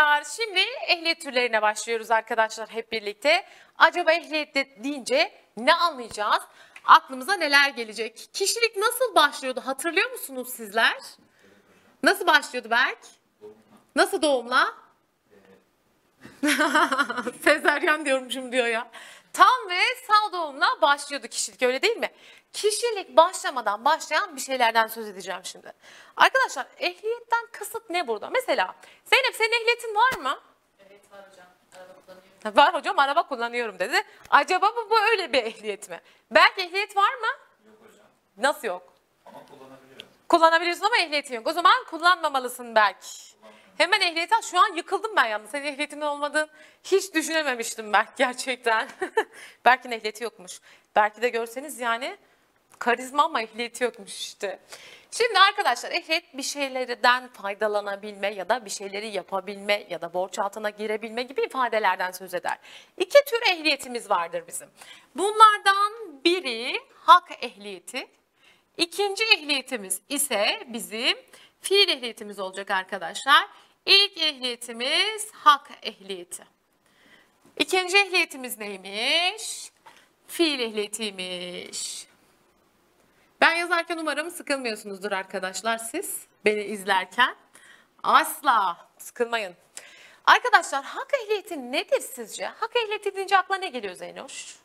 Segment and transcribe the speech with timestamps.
[0.00, 0.24] Teşekkürler.
[0.36, 3.44] Şimdi ehliyet türlerine başlıyoruz arkadaşlar hep birlikte.
[3.78, 6.42] Acaba ehliyet de- deyince ne anlayacağız?
[6.84, 8.28] Aklımıza neler gelecek?
[8.32, 10.96] Kişilik nasıl başlıyordu hatırlıyor musunuz sizler?
[12.02, 12.98] Nasıl başlıyordu Berk?
[13.96, 14.74] Nasıl doğumla?
[17.44, 18.90] Sezeryan diyormuşum diyor ya.
[19.32, 22.10] Tam ve sağ doğumla başlıyordu kişilik öyle değil mi?
[22.52, 25.72] Kişilik başlamadan başlayan bir şeylerden söz edeceğim şimdi.
[26.16, 28.30] Arkadaşlar ehliyetten kasıt ne burada?
[28.30, 30.40] Mesela Zeynep senin ehliyetin var mı?
[30.88, 31.46] Evet var hocam.
[31.76, 32.56] Araba kullanıyorum.
[32.56, 34.02] Var hocam araba kullanıyorum dedi.
[34.30, 36.00] Acaba bu, bu öyle bir ehliyet mi?
[36.30, 37.26] Belki ehliyet var mı?
[37.66, 38.94] Yok hocam Nasıl yok?
[39.26, 40.06] ama kullanabiliyorum.
[40.28, 41.46] Kullanabiliyorsun ama ehliyetin yok.
[41.46, 43.08] O zaman kullanmamalısın belki.
[43.78, 44.42] Hemen ehliyeti al.
[44.42, 45.50] Şu an yıkıldım ben yalnız.
[45.50, 46.48] Senin ehliyetin olmadığını
[46.84, 48.88] hiç düşünememiştim Berk gerçekten.
[49.64, 50.60] Berk'in ehliyeti yokmuş.
[50.96, 52.18] Belki de görseniz yani
[52.80, 54.58] karizma ama ehliyeti yokmuş işte.
[55.10, 60.70] Şimdi arkadaşlar ehliyet bir şeylerden faydalanabilme ya da bir şeyleri yapabilme ya da borç altına
[60.70, 62.58] girebilme gibi ifadelerden söz eder.
[62.96, 64.68] İki tür ehliyetimiz vardır bizim.
[65.14, 65.92] Bunlardan
[66.24, 68.08] biri hak ehliyeti,
[68.76, 71.18] İkinci ehliyetimiz ise bizim
[71.60, 73.48] fiil ehliyetimiz olacak arkadaşlar.
[73.86, 76.44] İlk ehliyetimiz hak ehliyeti.
[77.58, 79.70] İkinci ehliyetimiz neymiş?
[80.26, 82.09] Fiil ehliyetiymiş.
[83.40, 87.36] Ben yazarken umarım sıkılmıyorsunuzdur arkadaşlar siz beni izlerken.
[88.02, 89.54] Asla sıkılmayın.
[90.24, 92.46] Arkadaşlar hak ehliyeti nedir sizce?
[92.46, 94.56] Hak ehliyeti deyince akla ne geliyor Zeynoş?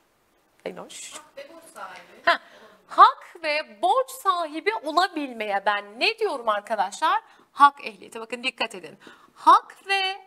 [0.63, 1.13] Zeynoş.
[1.13, 2.21] Hak ve borç sahibi.
[2.25, 2.39] Ha,
[2.87, 7.21] hak ve borç sahibi olabilmeye ben ne diyorum arkadaşlar?
[7.51, 8.19] Hak ehliyeti.
[8.19, 8.97] Bakın dikkat edin.
[9.35, 10.21] Hak ve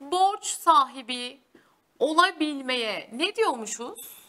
[0.00, 1.40] borç sahibi
[1.98, 4.23] olabilmeye ne diyormuşuz?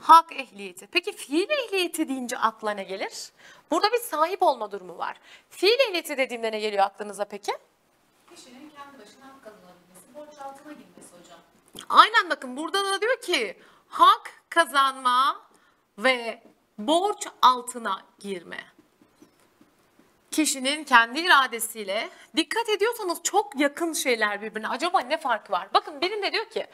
[0.00, 0.86] Hak ehliyeti.
[0.86, 3.32] Peki fiil ehliyeti deyince akla ne gelir?
[3.70, 5.16] Burada bir sahip olma durumu var.
[5.50, 7.52] Fiil ehliyeti dediğimde ne geliyor aklınıza peki?
[8.34, 11.38] Kişinin kendi başına hak kazanabilmesi, borç altına girmesi hocam.
[11.88, 13.58] Aynen bakın burada da diyor ki
[13.88, 15.40] hak kazanma
[15.98, 16.42] ve
[16.78, 18.64] borç altına girme.
[20.30, 24.68] Kişinin kendi iradesiyle dikkat ediyorsanız çok yakın şeyler birbirine.
[24.68, 25.68] Acaba ne fark var?
[25.74, 26.66] Bakın birinde diyor ki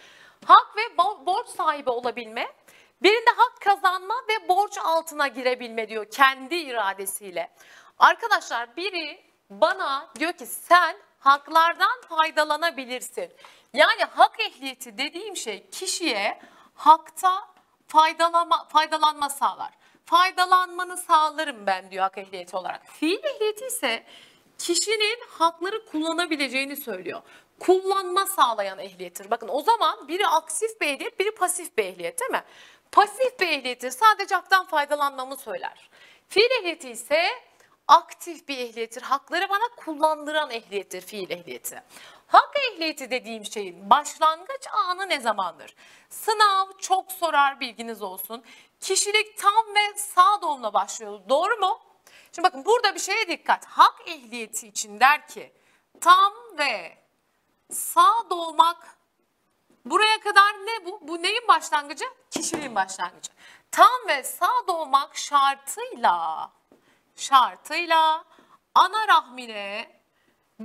[0.45, 2.53] hak ve bo- borç sahibi olabilme.
[3.03, 7.51] Birinde hak kazanma ve borç altına girebilme diyor kendi iradesiyle.
[7.99, 13.33] Arkadaşlar biri bana diyor ki sen haklardan faydalanabilirsin.
[13.75, 16.41] Yani hak ehliyeti dediğim şey kişiye
[16.75, 17.49] hakta
[17.87, 19.71] faydalama, faydalanma sağlar.
[20.05, 22.87] Faydalanmanı sağlarım ben diyor hak ehliyeti olarak.
[22.87, 24.07] Fiil ehliyeti ise
[24.59, 27.23] kişinin hakları kullanabileceğini söylüyor.
[27.61, 29.31] Kullanma sağlayan ehliyettir.
[29.31, 32.45] Bakın o zaman biri aktif bir ehliyet, biri pasif bir ehliyet değil mi?
[32.93, 35.91] Pasif bir ehliyeti sadece haktan faydalanmamı söyler.
[36.29, 37.29] Fiil ehliyeti ise
[37.89, 39.03] aktif bir ehliyettir.
[39.03, 41.83] Hakları bana kullandıran ehliyettir fiil ehliyeti.
[42.27, 45.75] Hak ehliyeti dediğim şeyin başlangıç anı ne zamandır?
[46.11, 48.45] Sınav çok sorar bilginiz olsun.
[48.81, 51.21] Kişilik tam ve sağ doğumla başlıyor.
[51.29, 51.81] Doğru mu?
[52.33, 53.65] Şimdi bakın burada bir şeye dikkat.
[53.65, 55.53] Hak ehliyeti için der ki
[56.01, 56.99] tam ve
[57.71, 58.97] sağ doğmak
[59.85, 60.99] Buraya kadar ne bu?
[61.09, 62.05] Bu neyin başlangıcı?
[62.31, 63.33] Kişiliğin başlangıcı.
[63.71, 66.51] Tam ve sağ doğmak şartıyla
[67.17, 68.25] şartıyla
[68.75, 69.91] ana rahmine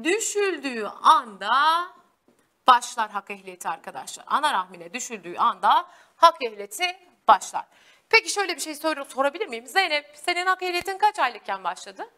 [0.04, 1.88] düşüldüğü anda
[2.68, 4.26] başlar hak ehliyeti arkadaşlar.
[4.28, 7.66] Ana rahmine düşüldüğü anda hak ehliyeti başlar.
[8.10, 9.68] Peki şöyle bir şey sor- sorabilir miyim?
[9.68, 12.10] Zeynep senin hak ehliyetin kaç aylıkken başladı?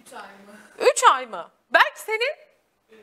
[0.00, 0.58] 3 ay mı?
[0.78, 1.50] 3 ay mı?
[1.70, 2.48] Belki senin
[2.92, 2.96] Ee,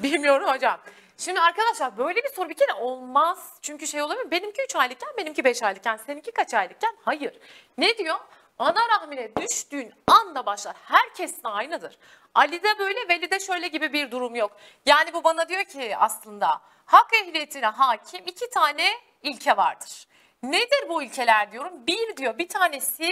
[0.02, 0.80] bilmiyorum hocam.
[1.18, 3.58] Şimdi arkadaşlar böyle bir soru bir kere olmaz.
[3.62, 4.30] Çünkü şey olabilir.
[4.30, 6.96] Benimki 3 aylıkken, benimki 5 aylıkken, seninki kaç aylıkken?
[7.04, 7.38] Hayır.
[7.78, 8.16] Ne diyor?
[8.58, 10.76] Ana rahmine düştüğün anda başlar.
[10.84, 11.98] Herkes de aynıdır.
[12.34, 14.56] Ali'de böyle, Veli'de şöyle gibi bir durum yok.
[14.86, 18.90] Yani bu bana diyor ki aslında hak ehliyetine hakim iki tane
[19.22, 20.06] ilke vardır.
[20.42, 21.86] Nedir bu ilkeler diyorum?
[21.86, 23.10] Bir diyor bir tanesi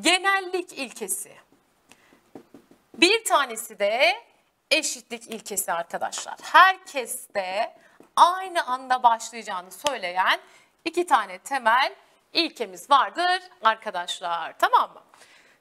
[0.00, 1.32] genellik ilkesi.
[2.94, 4.22] Bir tanesi de
[4.72, 6.34] eşitlik ilkesi arkadaşlar.
[6.42, 7.74] Herkes de
[8.16, 10.40] aynı anda başlayacağını söyleyen
[10.84, 11.94] iki tane temel
[12.32, 14.58] ilkemiz vardır arkadaşlar.
[14.58, 15.02] Tamam mı?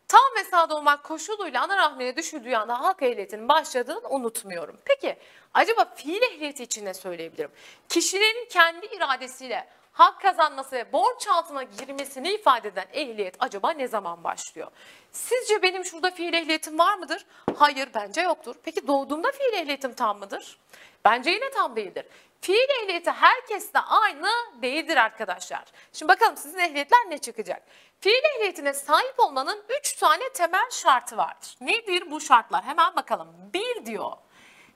[0.08, 4.78] Tam ve sağda olmak koşuluyla ana rahmine düşüldüğü anda hak ehliyetinin başladığını unutmuyorum.
[4.86, 5.18] Peki
[5.54, 7.52] acaba fiil ehliyeti için ne söyleyebilirim?
[7.90, 9.68] Kişinin kendi iradesiyle
[10.02, 14.72] hak kazanması ve borç altına girmesini ifade eden ehliyet acaba ne zaman başlıyor?
[15.12, 17.26] Sizce benim şurada fiil ehliyetim var mıdır?
[17.58, 18.56] Hayır bence yoktur.
[18.64, 20.58] Peki doğduğumda fiil ehliyetim tam mıdır?
[21.06, 22.06] Bence yine tam değildir.
[22.42, 24.30] Fiil ehliyeti herkeste aynı
[24.62, 25.64] değildir arkadaşlar.
[25.94, 27.64] Şimdi bakalım sizin ehliyetler ne çıkacak?
[28.00, 31.56] Fiil ehliyetine sahip olmanın 3 tane temel şartı vardır.
[31.62, 32.64] Nedir bu şartlar?
[32.64, 33.28] Hemen bakalım.
[33.54, 34.12] Bir diyor.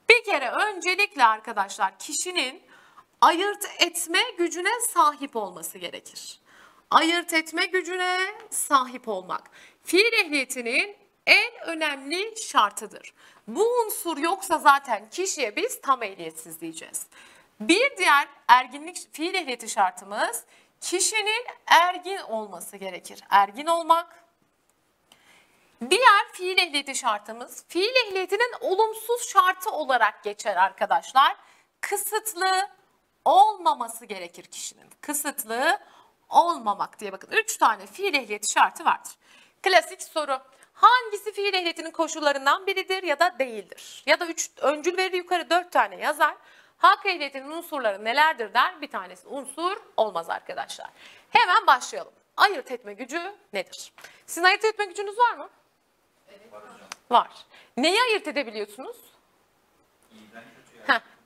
[0.10, 2.64] Bir kere öncelikle arkadaşlar kişinin
[3.26, 6.40] ayırt etme gücüne sahip olması gerekir.
[6.92, 8.20] Ayırt etme gücüne
[8.50, 9.50] sahip olmak.
[9.84, 13.14] Fiil ehliyetinin en önemli şartıdır.
[13.48, 17.08] Bu unsur yoksa zaten kişiye biz tam ehliyetsiz diyeceğiz.
[17.60, 20.44] Bir diğer erginlik fiil ehliyeti şartımız
[20.82, 23.20] kişinin ergin olması gerekir.
[23.30, 24.26] Ergin olmak,
[25.90, 31.36] Diğer fiil ehliyeti şartımız fiil ehliyetinin olumsuz şartı olarak geçer arkadaşlar.
[31.82, 32.70] Kısıtlı
[33.26, 34.90] olmaması gerekir kişinin.
[35.02, 35.80] Kısıtlı
[36.30, 37.32] olmamak diye bakın.
[37.32, 39.12] Üç tane fiil ehliyeti şartı vardır.
[39.64, 40.40] Klasik soru.
[40.74, 44.04] Hangisi fiil ehliyetinin koşullarından biridir ya da değildir?
[44.06, 46.36] Ya da üç, öncül verir yukarı dört tane yazar.
[46.78, 48.82] Hak ehliyetinin unsurları nelerdir der.
[48.82, 50.90] Bir tanesi unsur olmaz arkadaşlar.
[51.30, 52.14] Hemen başlayalım.
[52.38, 53.94] Ayırt etme gücü nedir?
[54.26, 55.50] Sizin ayırt etme gücünüz var mı?
[56.52, 56.90] Hocam.
[57.12, 57.30] Var.
[57.78, 58.98] Neyi ayırt edebiliyorsunuz?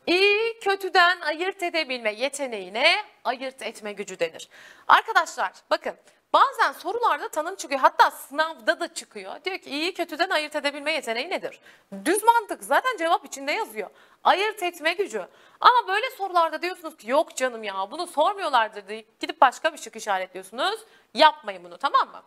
[0.09, 4.49] İyi kötüden ayırt edebilme yeteneğine ayırt etme gücü denir.
[4.87, 5.95] Arkadaşlar bakın
[6.33, 9.43] bazen sorularda tanım çıkıyor hatta sınavda da çıkıyor.
[9.45, 11.59] Diyor ki iyi kötüden ayırt edebilme yeteneği nedir?
[12.05, 13.89] Düz mantık zaten cevap içinde yazıyor.
[14.23, 15.27] Ayırt etme gücü.
[15.59, 19.95] Ama böyle sorularda diyorsunuz ki yok canım ya bunu sormuyorlardır deyip gidip başka bir şık
[19.95, 20.79] işaretliyorsunuz.
[21.13, 22.23] Yapmayın bunu tamam mı?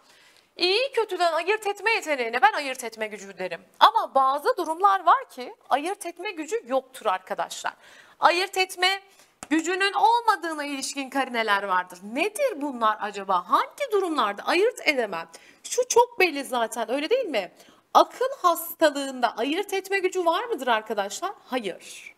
[0.57, 3.61] İyi kötüden ayırt etme yeteneğine ben ayırt etme gücü derim.
[3.81, 7.73] Ama bazı durumlar var ki ayırt etme gücü yoktur arkadaşlar.
[8.21, 9.01] Ayırt etme
[9.51, 11.99] gücünün olmadığına ilişkin karineler vardır.
[12.03, 13.49] Nedir bunlar acaba?
[13.49, 15.29] Hangi durumlarda ayırt edemem?
[15.63, 17.53] Şu çok belli zaten öyle değil mi?
[17.95, 21.33] Akıl hastalığında ayırt etme gücü var mıdır arkadaşlar?
[21.47, 22.15] Hayır.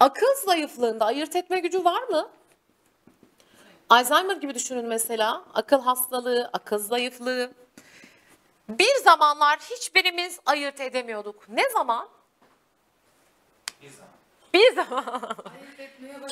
[0.00, 2.28] Akıl zayıflığında ayırt etme gücü var mı?
[3.94, 5.44] Alzheimer gibi düşünün mesela.
[5.54, 7.52] Akıl hastalığı, akıl zayıflığı.
[8.68, 11.48] Bir zamanlar hiçbirimiz ayırt edemiyorduk.
[11.48, 12.08] Ne zaman?
[13.82, 14.12] Bir zaman.
[14.54, 15.04] Bir zaman.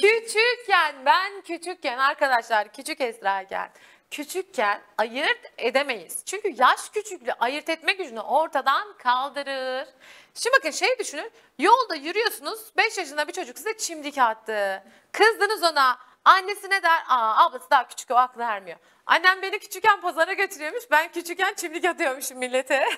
[0.00, 3.70] Küçükken, ben küçükken arkadaşlar, küçük Esra'ken,
[4.11, 6.23] küçükken ayırt edemeyiz.
[6.26, 9.88] Çünkü yaş küçüklüğü ayırt etme gücünü ortadan kaldırır.
[10.35, 14.85] Şimdi bakın şey düşünün, yolda yürüyorsunuz, 5 yaşında bir çocuk size çimdik attı.
[15.12, 17.02] Kızdınız ona, annesi ne der?
[17.08, 18.78] Aa ablası daha küçük o aklı ermiyor.
[19.06, 22.88] Annem beni küçükken pazara götürüyormuş, ben küçükken çimdik atıyormuşum millete.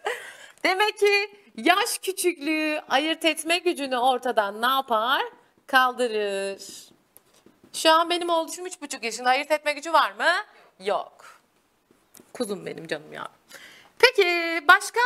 [0.64, 5.22] Demek ki yaş küçüklüğü ayırt etme gücünü ortadan ne yapar?
[5.66, 6.90] Kaldırır.
[7.72, 10.32] Şu an benim oğlum üç buçuk yaşında ayırt etme gücü var mı?
[10.80, 11.24] Yok.
[12.32, 13.28] Kuzum benim canım ya.
[13.98, 15.00] Peki başka?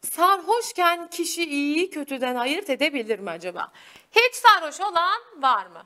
[0.00, 3.72] Sarhoşken kişi iyiyi kötüden ayırt edebilir mi acaba?
[4.10, 5.84] Hiç sarhoş olan var mı?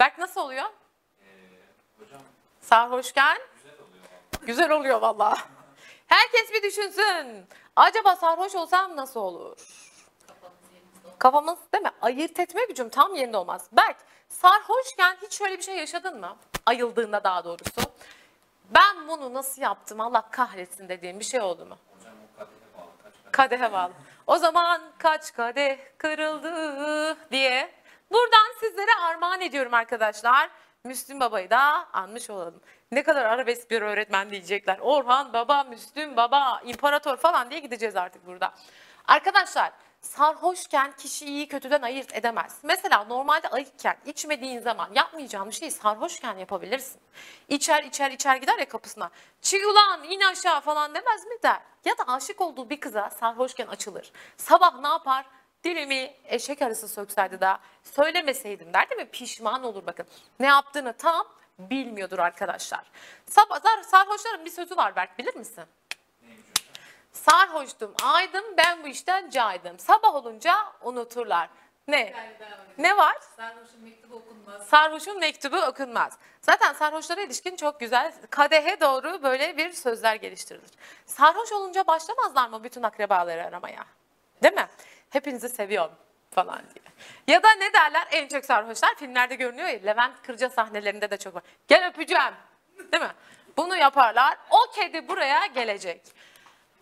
[0.00, 0.64] Berk nasıl oluyor?
[1.20, 1.24] Ee,
[1.98, 2.20] hocam
[2.60, 4.46] Sarhoşken güzel oluyor.
[4.46, 5.40] güzel oluyor vallahi.
[6.06, 7.46] Herkes bir düşünsün.
[7.76, 9.58] Acaba sarhoş olsam nasıl olur?
[11.18, 11.90] Kafamız değil mi?
[12.02, 13.68] Ayırt etme gücüm tam yerinde olmaz.
[13.72, 13.96] Berk
[14.28, 16.36] sarhoşken hiç şöyle bir şey yaşadın mı?
[16.66, 17.80] Ayıldığında daha doğrusu.
[18.70, 21.78] Ben bunu nasıl yaptım Allah kahretsin dediğim bir şey oldu mu?
[21.98, 22.92] Hocam o kadehe bağlı.
[23.02, 23.32] Kaç kadeh?
[23.32, 23.92] Kadehe bağlı.
[24.26, 27.77] O zaman kaç kadeh kırıldı diye.
[28.12, 30.50] Buradan sizlere armağan ediyorum arkadaşlar.
[30.84, 32.60] Müslüm Baba'yı da anmış olalım.
[32.92, 34.78] Ne kadar arabesk bir öğretmen diyecekler.
[34.78, 38.54] Orhan Baba, Müslüm Baba, İmparator falan diye gideceğiz artık burada.
[39.04, 42.58] Arkadaşlar sarhoşken kişi iyi kötüden ayırt edemez.
[42.62, 47.00] Mesela normalde ayıkken içmediğin zaman yapmayacağın bir şeyi sarhoşken yapabilirsin.
[47.48, 49.10] İçer içer içer gider ya kapısına.
[49.42, 51.60] Çık ulan in aşağı falan demez mi der.
[51.84, 54.12] Ya da aşık olduğu bir kıza sarhoşken açılır.
[54.36, 55.26] Sabah ne yapar?
[55.64, 59.08] Dilimi eşek arısı sökseydi de söylemeseydim der değil mi?
[59.10, 60.06] Pişman olur bakın.
[60.40, 61.26] Ne yaptığını tam
[61.58, 62.84] bilmiyordur arkadaşlar.
[63.26, 65.64] Sabah, sar- sarhoşların bir sözü var Berk bilir misin?
[67.12, 69.78] Sarhoştum, aydım, ben bu işten caydım.
[69.78, 71.48] Sabah olunca unuturlar.
[71.88, 72.14] Ne?
[72.78, 73.16] Ne var?
[73.36, 74.66] Sarhoşun mektubu okunmaz.
[74.66, 76.18] Sarhoşun mektubu okunmaz.
[76.40, 80.70] Zaten sarhoşlara ilişkin çok güzel kadehe doğru böyle bir sözler geliştirilir.
[81.06, 83.84] Sarhoş olunca başlamazlar mı bütün akrabaları aramaya?
[84.42, 84.68] Değil mi?
[85.10, 85.94] Hepinizi seviyorum
[86.30, 86.84] falan diye.
[87.26, 91.34] Ya da ne derler en çok sarhoşlar filmlerde görünüyor ya Levent Kırca sahnelerinde de çok
[91.34, 91.42] var.
[91.68, 92.34] Gel öpeceğim.
[92.92, 93.12] Değil mi?
[93.56, 94.38] Bunu yaparlar.
[94.50, 96.02] O kedi buraya gelecek.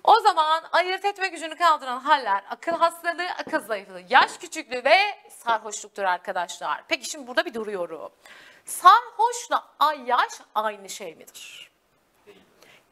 [0.05, 6.03] O zaman ayırt etme gücünü kaldıran haller akıl hastalığı, akıl zayıflığı, yaş küçüklüğü ve sarhoşluktur
[6.03, 6.83] arkadaşlar.
[6.89, 8.13] Peki şimdi burada bir duruyorum.
[8.65, 11.71] Sarhoşla ay yaş aynı şey midir?
[12.27, 12.39] Değil.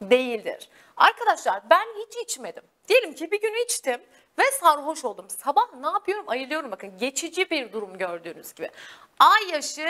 [0.01, 0.69] Değildir.
[0.97, 2.63] Arkadaşlar ben hiç içmedim.
[2.89, 4.01] Diyelim ki bir gün içtim.
[4.39, 5.31] Ve sarhoş oldum.
[5.31, 6.25] Sabah ne yapıyorum?
[6.29, 6.99] Ayılıyorum bakın.
[6.99, 8.71] Geçici bir durum gördüğünüz gibi.
[9.19, 9.89] Ay yaşı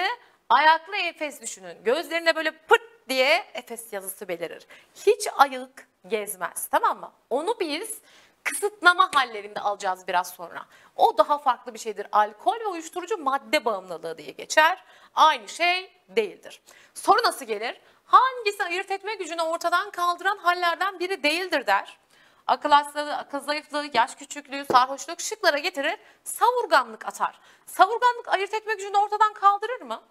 [0.48, 1.84] ayaklı Efes düşünün.
[1.84, 4.66] Gözlerine böyle pırt diye Efes yazısı belirir.
[5.06, 7.12] Hiç ayık gezmez tamam mı?
[7.30, 7.98] Onu biz
[8.44, 10.66] kısıtlama hallerinde alacağız biraz sonra.
[10.96, 12.06] O daha farklı bir şeydir.
[12.12, 14.84] Alkol ve uyuşturucu madde bağımlılığı diye geçer.
[15.14, 16.62] Aynı şey değildir.
[16.94, 17.80] Soru nasıl gelir?
[18.04, 21.98] Hangisi ayırt etme gücünü ortadan kaldıran hallerden biri değildir der.
[22.46, 25.96] Akıl hastalığı, akıl zayıflığı, yaş küçüklüğü, sarhoşluk şıklara getirir.
[26.24, 27.40] Savurganlık atar.
[27.66, 30.02] Savurganlık ayırt etme gücünü ortadan kaldırır mı?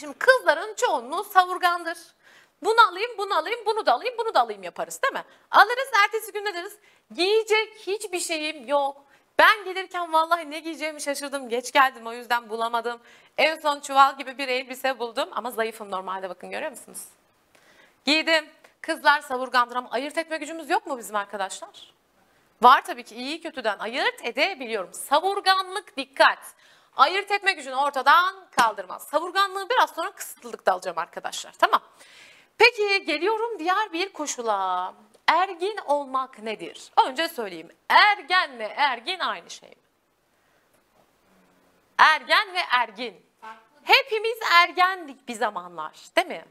[0.00, 1.98] Şimdi kızların çoğunluğu savurgandır.
[2.62, 5.24] Bunu alayım, bunu alayım, bunu da alayım, bunu da alayım yaparız değil mi?
[5.50, 6.76] Alırız, ertesi gün ne deriz?
[7.14, 9.04] Giyecek hiçbir şeyim yok.
[9.38, 11.48] Ben gelirken vallahi ne giyeceğimi şaşırdım.
[11.48, 13.00] Geç geldim o yüzden bulamadım.
[13.38, 17.04] En son çuval gibi bir elbise buldum ama zayıfım normalde bakın görüyor musunuz?
[18.04, 18.44] Giydim.
[18.82, 21.92] Kızlar savurgandır ama ayırt etme gücümüz yok mu bizim arkadaşlar?
[22.62, 24.94] Var tabii ki iyi kötüden ayırt edebiliyorum.
[24.94, 26.38] Savurganlık dikkat.
[26.96, 29.02] Ayırt etme gücünü ortadan kaldırmaz.
[29.02, 31.52] Savurganlığı biraz sonra kısıtlılıkta alacağım arkadaşlar.
[31.52, 31.80] Tamam.
[32.58, 34.94] Peki geliyorum diğer bir koşula.
[35.28, 36.90] Ergin olmak nedir?
[37.06, 37.68] Önce söyleyeyim.
[37.88, 39.74] Ergenle ergin aynı şey mi?
[41.98, 43.26] Ergen ve ergin.
[43.82, 46.44] Hepimiz ergendik bir zamanlar değil mi?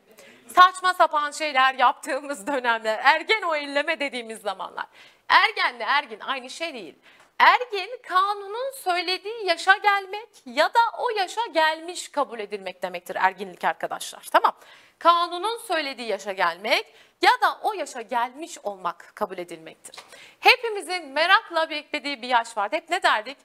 [0.55, 3.55] Saçma sapan şeyler yaptığımız dönemler, ergen o
[3.99, 4.85] dediğimiz zamanlar.
[5.29, 6.95] Ergenle ergin aynı şey değil.
[7.39, 14.23] Ergin kanunun söylediği yaşa gelmek ya da o yaşa gelmiş kabul edilmek demektir erginlik arkadaşlar.
[14.31, 14.53] Tamam.
[14.99, 19.95] Kanunun söylediği yaşa gelmek ya da o yaşa gelmiş olmak kabul edilmektir.
[20.39, 22.75] Hepimizin merakla beklediği bir yaş vardı.
[22.75, 23.37] Hep ne derdik?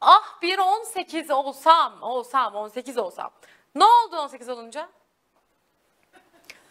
[0.00, 3.30] Ah bir 18 olsam, olsam, 18 olsam.
[3.74, 4.88] Ne oldu 18 olunca?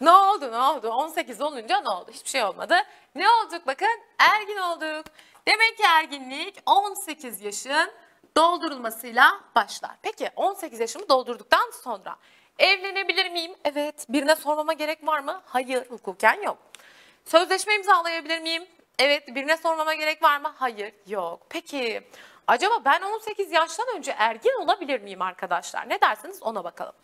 [0.00, 0.88] Ne oldu ne oldu?
[0.88, 2.10] 18 olunca ne oldu?
[2.12, 2.76] Hiçbir şey olmadı.
[3.14, 4.00] Ne olduk bakın?
[4.18, 5.06] Ergin olduk.
[5.48, 7.92] Demek ki erginlik 18 yaşın
[8.36, 9.90] doldurulmasıyla başlar.
[10.02, 12.16] Peki 18 yaşımı doldurduktan sonra
[12.58, 13.54] evlenebilir miyim?
[13.64, 14.06] Evet.
[14.08, 15.42] Birine sormama gerek var mı?
[15.46, 15.90] Hayır.
[15.90, 16.58] Hukuken yok.
[17.24, 18.66] Sözleşme imzalayabilir miyim?
[18.98, 19.34] Evet.
[19.34, 20.54] Birine sormama gerek var mı?
[20.58, 20.92] Hayır.
[21.06, 21.40] Yok.
[21.48, 22.02] Peki
[22.46, 25.88] acaba ben 18 yaştan önce ergin olabilir miyim arkadaşlar?
[25.88, 26.94] Ne dersiniz ona bakalım.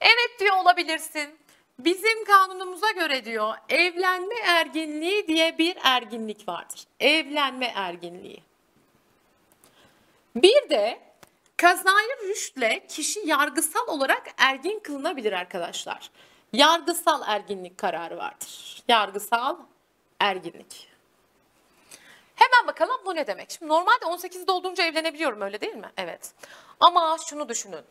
[0.00, 1.39] Evet diyor olabilirsin.
[1.84, 6.84] Bizim kanunumuza göre diyor evlenme erginliği diye bir erginlik vardır.
[7.00, 8.42] Evlenme erginliği.
[10.36, 11.00] Bir de
[11.56, 16.10] kazayı rüştle kişi yargısal olarak ergin kılınabilir arkadaşlar.
[16.52, 18.82] Yargısal erginlik kararı vardır.
[18.88, 19.56] Yargısal
[20.20, 20.88] erginlik.
[22.34, 23.50] Hemen bakalım bu ne demek?
[23.50, 25.90] Şimdi normalde 18 doldurunca evlenebiliyorum öyle değil mi?
[25.96, 26.32] Evet.
[26.80, 27.84] Ama şunu düşünün.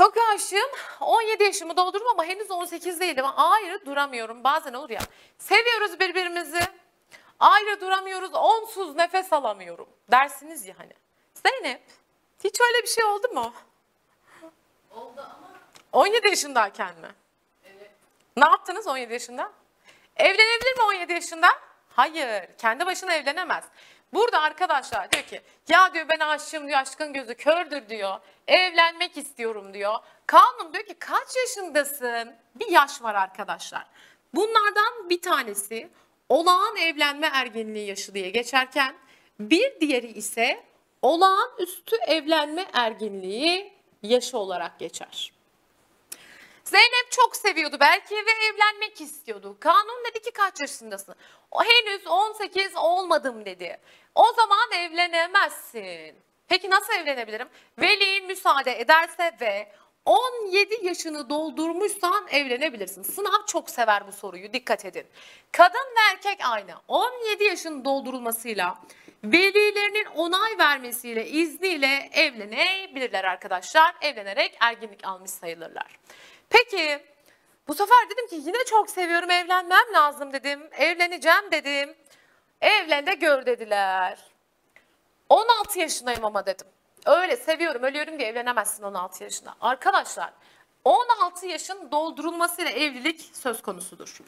[0.00, 0.70] Çok aşığım.
[1.00, 3.24] 17 yaşımı doldurdum ama henüz 18 değilim.
[3.36, 4.44] Ayrı duramıyorum.
[4.44, 5.00] Bazen olur ya.
[5.38, 6.60] Seviyoruz birbirimizi.
[7.40, 8.30] Ayrı duramıyoruz.
[8.34, 9.88] Onsuz nefes alamıyorum.
[10.10, 10.92] Dersiniz ya hani.
[11.34, 11.82] Zeynep
[12.44, 13.52] hiç öyle bir şey oldu mu?
[14.90, 15.50] Oldu ama
[15.92, 17.08] 17 yaşındayken mi?
[17.64, 17.90] evet.
[18.36, 19.52] Ne yaptınız 17 yaşında?
[20.16, 21.48] Evlenebilir mi 17 yaşında?
[21.96, 22.48] Hayır.
[22.58, 23.64] Kendi başına evlenemez.
[24.12, 28.18] Burada arkadaşlar diyor ki ya diyor ben aşığım diyor aşkın gözü kördür diyor.
[28.46, 29.94] Evlenmek istiyorum diyor.
[30.26, 32.34] Kanun diyor ki kaç yaşındasın?
[32.54, 33.86] Bir yaş var arkadaşlar.
[34.34, 35.90] Bunlardan bir tanesi
[36.28, 38.94] olağan evlenme ergenliği yaşı diye geçerken
[39.40, 40.64] bir diğeri ise
[41.02, 45.32] olağanüstü evlenme ergenliği yaşı olarak geçer.
[46.70, 49.56] Zeynep çok seviyordu belki ve evlenmek istiyordu.
[49.60, 51.14] Kanun dedi ki kaç yaşındasın?
[51.50, 53.80] O henüz 18 olmadım dedi.
[54.14, 56.16] O zaman evlenemezsin.
[56.48, 57.48] Peki nasıl evlenebilirim?
[57.78, 59.72] Velin müsaade ederse ve
[60.04, 63.02] 17 yaşını doldurmuşsan evlenebilirsin.
[63.02, 65.06] Sınav çok sever bu soruyu dikkat edin.
[65.52, 66.74] Kadın ve erkek aynı.
[66.88, 68.78] 17 yaşın doldurulmasıyla
[69.24, 73.94] velilerinin onay vermesiyle izniyle evlenebilirler arkadaşlar.
[74.02, 75.98] Evlenerek erginlik almış sayılırlar.
[76.50, 77.06] Peki
[77.68, 80.68] bu sefer dedim ki yine çok seviyorum evlenmem lazım dedim.
[80.72, 81.94] Evleneceğim dedim.
[82.60, 84.18] Evlen de gör dediler.
[85.28, 86.66] 16 yaşındayım ama dedim.
[87.06, 89.54] Öyle seviyorum ölüyorum diye evlenemezsin 16 yaşında.
[89.60, 90.32] Arkadaşlar
[90.84, 94.18] 16 yaşın doldurulmasıyla evlilik söz konusudur.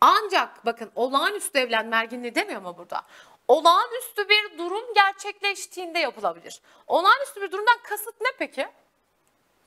[0.00, 3.02] Ancak bakın olağanüstü evlenme erginliği demiyor mu burada?
[3.48, 6.60] Olağanüstü bir durum gerçekleştiğinde yapılabilir.
[6.86, 8.68] Olağanüstü bir durumdan kasıt ne peki?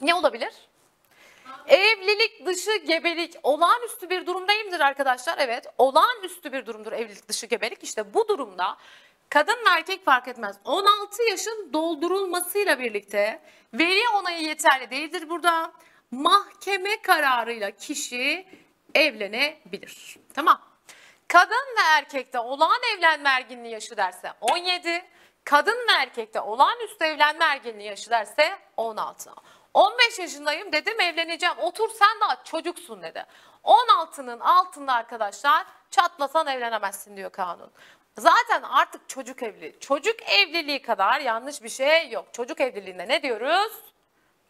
[0.01, 0.53] Ne olabilir?
[1.67, 5.37] Evlilik dışı gebelik olağanüstü bir durumdayımdır arkadaşlar.
[5.37, 7.83] Evet olağanüstü bir durumdur evlilik dışı gebelik.
[7.83, 8.77] İşte bu durumda
[9.29, 10.55] kadın ve erkek fark etmez.
[10.65, 13.41] 16 yaşın doldurulmasıyla birlikte
[13.73, 15.71] veli onayı yeterli değildir burada.
[16.11, 18.47] Mahkeme kararıyla kişi
[18.95, 20.17] evlenebilir.
[20.33, 20.61] Tamam.
[21.27, 25.03] Kadın ve erkekte olağan evlenme erginliği yaşı derse 17.
[25.43, 29.31] Kadın ve erkekte olağanüstü evlenme erginliği yaşı derse 16.
[29.73, 31.57] 15 yaşındayım dedim evleneceğim.
[31.57, 33.25] Otur sen daha çocuksun dedi.
[33.63, 37.71] 16'nın altında arkadaşlar çatlasan evlenemezsin diyor kanun.
[38.17, 39.79] Zaten artık çocuk evliliği.
[39.79, 42.25] Çocuk evliliği kadar yanlış bir şey yok.
[42.33, 43.73] Çocuk evliliğinde ne diyoruz?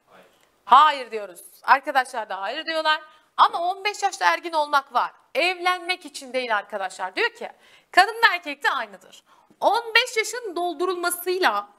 [0.08, 0.26] Hayır.
[0.66, 1.42] Hayır diyoruz.
[1.64, 3.02] Arkadaşlar da hayır diyorlar.
[3.38, 5.12] Ama 15 yaşta ergin olmak var.
[5.36, 7.16] Evlenmek için değil arkadaşlar.
[7.16, 7.50] Diyor ki
[7.92, 9.24] kadın ve erkek de aynıdır.
[9.60, 11.70] 15 yaşın doldurulmasıyla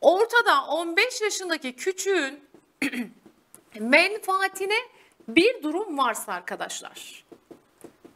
[0.00, 2.47] ortada 15 yaşındaki küçüğün
[3.80, 4.78] menfaatine
[5.28, 7.24] bir durum varsa arkadaşlar.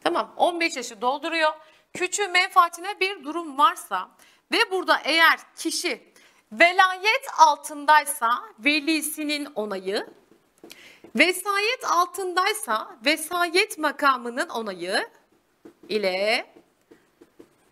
[0.04, 1.52] Tamam 15 yaşı dolduruyor.
[1.94, 4.10] Küçüğün menfaatine bir durum varsa
[4.52, 6.12] ve burada eğer kişi
[6.52, 10.06] velayet altındaysa velisinin onayı,
[11.16, 15.08] vesayet altındaysa vesayet makamının onayı
[15.88, 16.46] ile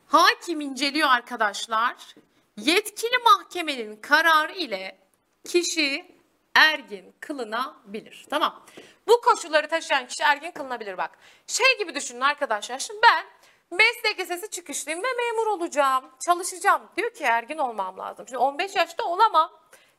[0.06, 2.14] hakim inceliyor arkadaşlar.
[2.56, 4.98] Yetkili mahkemenin kararı ile
[5.44, 6.19] kişi
[6.54, 8.26] ergin kılınabilir.
[8.30, 8.62] Tamam.
[9.08, 11.10] Bu koşulları taşıyan kişi ergin kılınabilir bak.
[11.46, 12.78] Şey gibi düşünün arkadaşlar.
[12.78, 13.26] Şimdi ben
[13.70, 16.04] meslek lisesi çıkışlıyım ve memur olacağım.
[16.26, 16.82] Çalışacağım.
[16.96, 18.28] Diyor ki ergin olmam lazım.
[18.28, 19.50] Şimdi 15 yaşta olamam.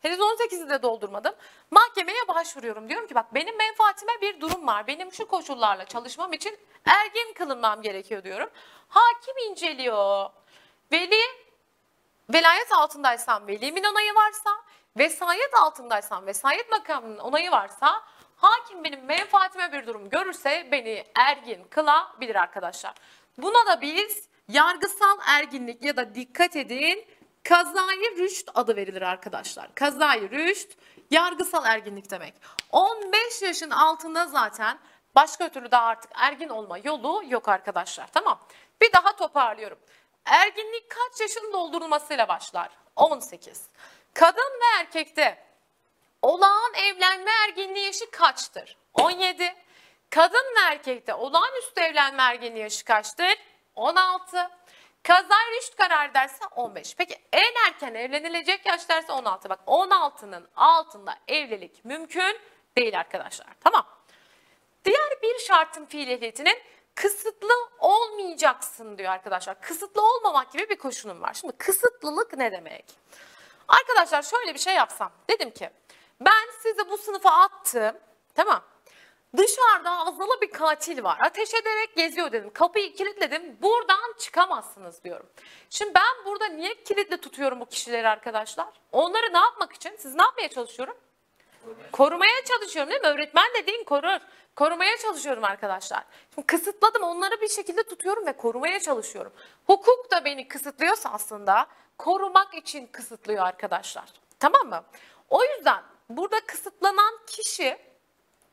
[0.01, 1.36] Henüz 18'i de doldurmadım.
[1.72, 2.89] Mahkemeye başvuruyorum.
[2.89, 4.88] Diyorum ki bak benim menfaatime bir durum var.
[4.88, 8.50] Benim şu koşullarla çalışmam için ergin kılınmam gerekiyor diyorum.
[8.88, 10.29] Hakim inceliyor.
[10.91, 11.22] Veli
[12.34, 14.50] velayet altındaysam velimin onayı varsa,
[14.98, 18.01] vesayet altındaysam vesayet makamının onayı varsa
[18.36, 22.93] hakim benim menfaatime bir durum görürse beni ergin kılabilir arkadaşlar.
[23.38, 27.05] Buna da biz yargısal erginlik ya da dikkat edin
[27.43, 29.75] kazayı rüşt adı verilir arkadaşlar.
[29.75, 30.77] Kazayı rüşt
[31.12, 32.33] yargısal erginlik demek.
[32.71, 34.79] 15 yaşın altında zaten
[35.15, 38.07] başka türlü daha artık ergin olma yolu yok arkadaşlar.
[38.07, 38.39] Tamam.
[38.81, 39.77] Bir daha toparlıyorum.
[40.25, 42.69] Erginlik kaç yaşın doldurulmasıyla başlar?
[42.95, 43.62] 18.
[44.13, 45.44] Kadın ve erkekte
[46.22, 48.77] olağan evlenme erginliği yaşı kaçtır?
[48.94, 49.56] 17.
[50.10, 53.38] Kadın ve erkekte olağanüstü evlenme erginliği yaşı kaçtır?
[53.76, 54.50] 16.
[55.04, 56.95] Kaza rüşt karar derse 15.
[56.95, 59.50] Peki en erken evlenilecek yaş derse 16.
[59.50, 62.39] Bak 16'nın altında evlilik mümkün
[62.78, 63.47] değil arkadaşlar.
[63.63, 63.88] Tamam.
[64.86, 66.58] Diğer bir şartın fiil ehliyetinin
[66.95, 69.62] kısıtlı olmayacaksın diyor arkadaşlar.
[69.62, 71.34] Kısıtlı olmamak gibi bir koşulum var.
[71.34, 72.86] Şimdi kısıtlılık ne demek?
[73.71, 75.12] Arkadaşlar şöyle bir şey yapsam.
[75.29, 75.69] Dedim ki
[76.21, 77.97] ben sizi bu sınıfa attım.
[78.36, 78.63] Tamam.
[79.38, 81.17] Dışarıda azılı bir katil var.
[81.21, 82.53] Ateş ederek geziyor dedim.
[82.53, 83.57] Kapıyı kilitledim.
[83.62, 85.25] Buradan çıkamazsınız diyorum.
[85.69, 88.67] Şimdi ben burada niye kilitli tutuyorum bu kişileri arkadaşlar?
[88.91, 89.95] Onları ne yapmak için?
[89.99, 90.97] Siz ne yapmaya çalışıyorum?
[91.91, 93.07] Korumaya çalışıyorum değil mi?
[93.07, 94.19] Öğretmen dediğin korur.
[94.55, 96.03] Korumaya çalışıyorum arkadaşlar.
[96.36, 99.34] Şimdi kısıtladım onları bir şekilde tutuyorum ve korumaya çalışıyorum.
[99.67, 104.13] Hukuk da beni kısıtlıyorsa aslında korumak için kısıtlıyor arkadaşlar.
[104.39, 104.84] Tamam mı?
[105.30, 107.77] O yüzden burada kısıtlanan kişi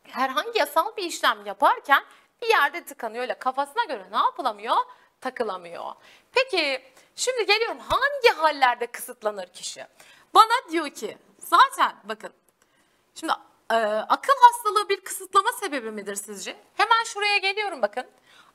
[0.03, 2.05] herhangi yasal bir işlem yaparken
[2.43, 3.23] bir yerde tıkanıyor.
[3.23, 4.77] Öyle kafasına göre ne yapılamıyor?
[5.21, 5.93] Takılamıyor.
[6.33, 6.83] Peki
[7.17, 9.87] şimdi geliyorum hangi hallerde kısıtlanır kişi?
[10.35, 12.33] Bana diyor ki zaten bakın
[13.21, 13.33] Şimdi
[13.71, 13.75] e,
[14.09, 16.57] akıl hastalığı bir kısıtlama sebebi midir sizce?
[16.75, 18.07] Hemen şuraya geliyorum bakın.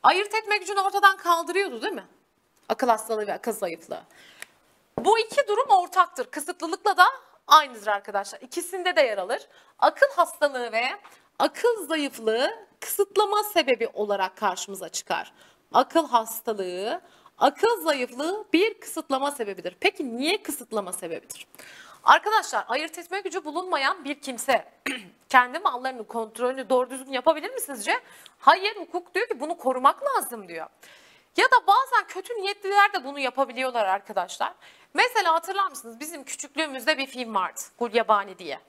[0.03, 2.07] Ayırt etme gücünü ortadan kaldırıyordu değil mi?
[2.69, 4.03] Akıl hastalığı ve akıl zayıflığı.
[4.97, 6.25] Bu iki durum ortaktır.
[6.25, 7.05] Kısıtlılıkla da
[7.47, 8.41] aynıdır arkadaşlar.
[8.41, 9.47] İkisinde de yer alır.
[9.79, 10.83] Akıl hastalığı ve
[11.39, 15.33] akıl zayıflığı kısıtlama sebebi olarak karşımıza çıkar.
[15.73, 17.01] Akıl hastalığı,
[17.37, 19.77] akıl zayıflığı bir kısıtlama sebebidir.
[19.79, 21.47] Peki niye kısıtlama sebebidir?
[22.03, 24.65] Arkadaşlar ayırt etme gücü bulunmayan bir kimse
[25.29, 27.99] kendi mallarını kontrolünü doğru düzgün yapabilir mi sizce?
[28.39, 30.67] Hayır hukuk diyor ki bunu korumak lazım diyor.
[31.37, 34.53] Ya da bazen kötü niyetliler de bunu yapabiliyorlar arkadaşlar.
[34.93, 38.59] Mesela hatırlar mısınız bizim küçüklüğümüzde bir film vardı Gulyabani diye.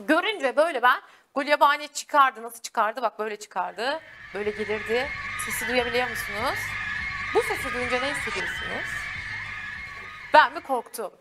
[0.00, 1.00] Görünce böyle ben
[1.34, 4.00] Gulyabani çıkardı nasıl çıkardı bak böyle çıkardı
[4.34, 5.08] böyle gelirdi.
[5.46, 6.58] Sesi duyabiliyor musunuz?
[7.34, 8.88] Bu sesi duyunca ne hissediyorsunuz?
[10.34, 11.12] Ben mi korktum?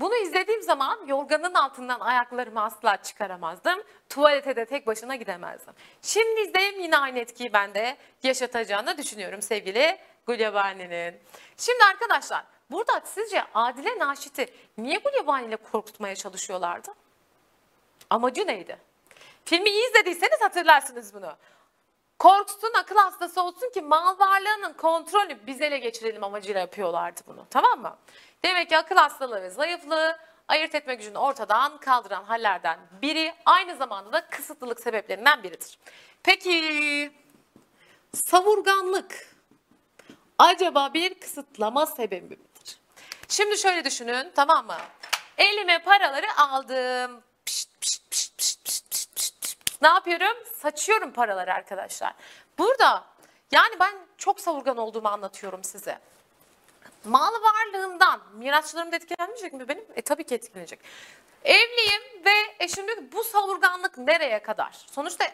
[0.00, 3.82] Bunu izlediğim zaman yorganın altından ayaklarımı asla çıkaramazdım.
[4.08, 5.74] Tuvalete de tek başına gidemezdim.
[6.02, 9.98] Şimdi izleyeyim yine aynı etkiyi bende yaşatacağını düşünüyorum sevgili
[10.28, 11.20] Gulyabani'nin.
[11.56, 14.46] Şimdi arkadaşlar burada sizce Adile Naşit'i
[14.78, 16.90] niye Gulyabani ile korkutmaya çalışıyorlardı?
[18.10, 18.78] Amacı neydi?
[19.44, 21.36] Filmi iyi izlediyseniz hatırlarsınız bunu.
[22.18, 27.46] Korksun, akıl hastası olsun ki mal varlığının kontrolünü biz ele geçirelim amacıyla yapıyorlardı bunu.
[27.50, 27.96] Tamam mı?
[28.44, 34.12] Demek ki akıl hastalığı ve zayıflığı ayırt etme gücünü ortadan kaldıran hallerden biri aynı zamanda
[34.12, 35.78] da kısıtlılık sebeplerinden biridir.
[36.22, 37.12] Peki
[38.14, 39.37] savurganlık
[40.38, 42.78] acaba bir kısıtlama sebebi midir?
[43.28, 44.76] Şimdi şöyle düşünün tamam mı?
[45.38, 47.22] Elime paraları aldım.
[47.44, 49.82] Pişt, pişt, pişt, pişt, pişt, pişt, pişt, pişt.
[49.82, 50.36] Ne yapıyorum?
[50.56, 52.14] Saçıyorum paraları arkadaşlar.
[52.58, 53.04] Burada
[53.52, 55.98] yani ben çok savurgan olduğumu anlatıyorum size.
[57.04, 59.84] Mal varlığımdan mirasçılarım da etkilenmeyecek mi benim?
[59.96, 60.80] E tabii ki etkilenecek.
[61.44, 62.30] Evliyim ve
[62.60, 64.72] eşim diyor ki bu savurganlık nereye kadar?
[64.90, 65.24] Sonuçta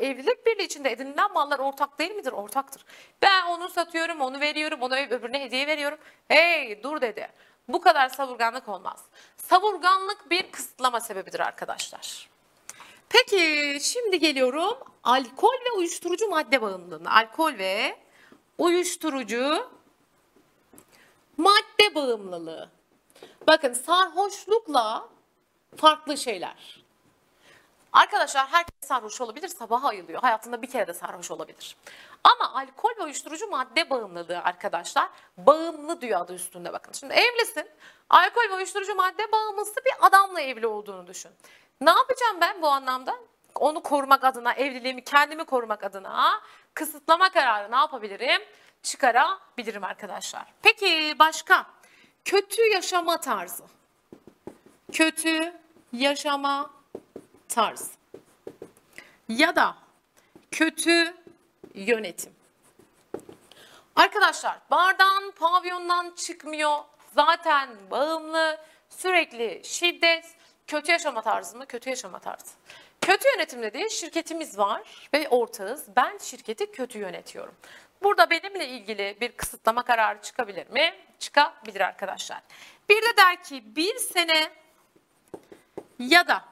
[0.00, 2.32] evlilik birliği içinde edinilen mallar ortak değil midir?
[2.32, 2.84] Ortaktır.
[3.22, 5.98] Ben onu satıyorum, onu veriyorum, ona öbürüne hediye veriyorum.
[6.28, 7.28] Hey dur dedi.
[7.68, 9.00] Bu kadar savurganlık olmaz.
[9.36, 12.28] Savurganlık bir kısıtlama sebebidir arkadaşlar.
[13.08, 17.10] Peki şimdi geliyorum alkol ve uyuşturucu madde bağımlılığına.
[17.10, 17.96] Alkol ve
[18.58, 19.73] uyuşturucu
[21.36, 22.68] madde bağımlılığı.
[23.46, 25.08] Bakın sarhoşlukla
[25.76, 26.84] farklı şeyler.
[27.92, 30.20] Arkadaşlar herkes sarhoş olabilir, sabaha ayılıyor.
[30.20, 31.76] Hayatında bir kere de sarhoş olabilir.
[32.24, 36.92] Ama alkol ve uyuşturucu madde bağımlılığı arkadaşlar bağımlı diyor adı üstünde bakın.
[36.92, 37.66] Şimdi evlisin,
[38.10, 41.30] alkol ve uyuşturucu madde bağımlısı bir adamla evli olduğunu düşün.
[41.80, 43.14] Ne yapacağım ben bu anlamda?
[43.54, 46.40] Onu korumak adına, evliliğimi kendimi korumak adına
[46.74, 48.42] kısıtlama kararı ne yapabilirim?
[48.84, 50.46] Çıkarabilirim arkadaşlar.
[50.62, 51.66] Peki başka?
[52.24, 53.64] Kötü yaşama tarzı.
[54.92, 55.52] Kötü
[55.92, 56.70] yaşama
[57.48, 57.90] tarzı.
[59.28, 59.76] Ya da
[60.50, 61.14] kötü
[61.74, 62.32] yönetim.
[63.96, 66.78] Arkadaşlar bardan pavyondan çıkmıyor.
[67.14, 71.66] Zaten bağımlı, sürekli şiddet, kötü yaşama tarzı mı?
[71.66, 72.54] Kötü yaşama tarzı.
[73.00, 75.84] Kötü yönetimde değil şirketimiz var ve ortağız.
[75.96, 77.54] Ben şirketi kötü yönetiyorum.
[78.02, 80.94] Burada benimle ilgili bir kısıtlama kararı çıkabilir mi?
[81.18, 82.42] Çıkabilir arkadaşlar.
[82.88, 84.50] Bir de der ki bir sene
[85.98, 86.44] ya da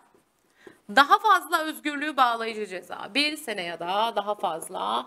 [0.97, 3.15] daha fazla özgürlüğü bağlayıcı ceza.
[3.15, 5.07] Bir sene ya da daha fazla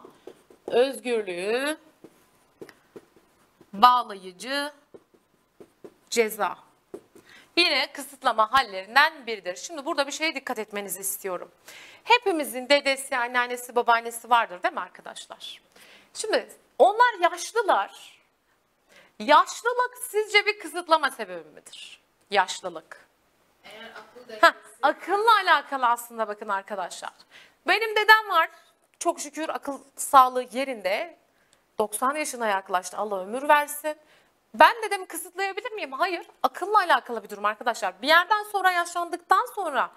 [0.68, 1.78] özgürlüğü
[3.74, 4.74] bağlayıcı
[6.10, 6.58] ceza.
[7.58, 9.56] Yine kısıtlama hallerinden biridir.
[9.56, 11.52] Şimdi burada bir şeye dikkat etmenizi istiyorum.
[12.04, 15.65] Hepimizin dedesi, anneannesi, babaannesi vardır değil mi arkadaşlar?
[16.16, 16.50] Şimdi
[16.80, 18.16] onlar yaşlılar.
[19.20, 22.02] Yaşlılık sizce bir kısıtlama sebebi midir?
[22.32, 23.08] Yaşlılık.
[23.64, 27.14] Eğer akıl Ha, dengesi akılla alakalı aslında bakın arkadaşlar.
[27.68, 28.50] Benim dedem var.
[29.00, 31.18] Çok şükür akıl sağlığı yerinde.
[31.80, 32.98] 90 yaşına yaklaştı.
[32.98, 33.98] Allah ömür versin.
[34.54, 35.92] Ben dedemi kısıtlayabilir miyim?
[35.92, 36.28] Hayır.
[36.44, 38.02] Akılla alakalı bir durum arkadaşlar.
[38.02, 39.92] Bir yerden sonra yaşlandıktan sonra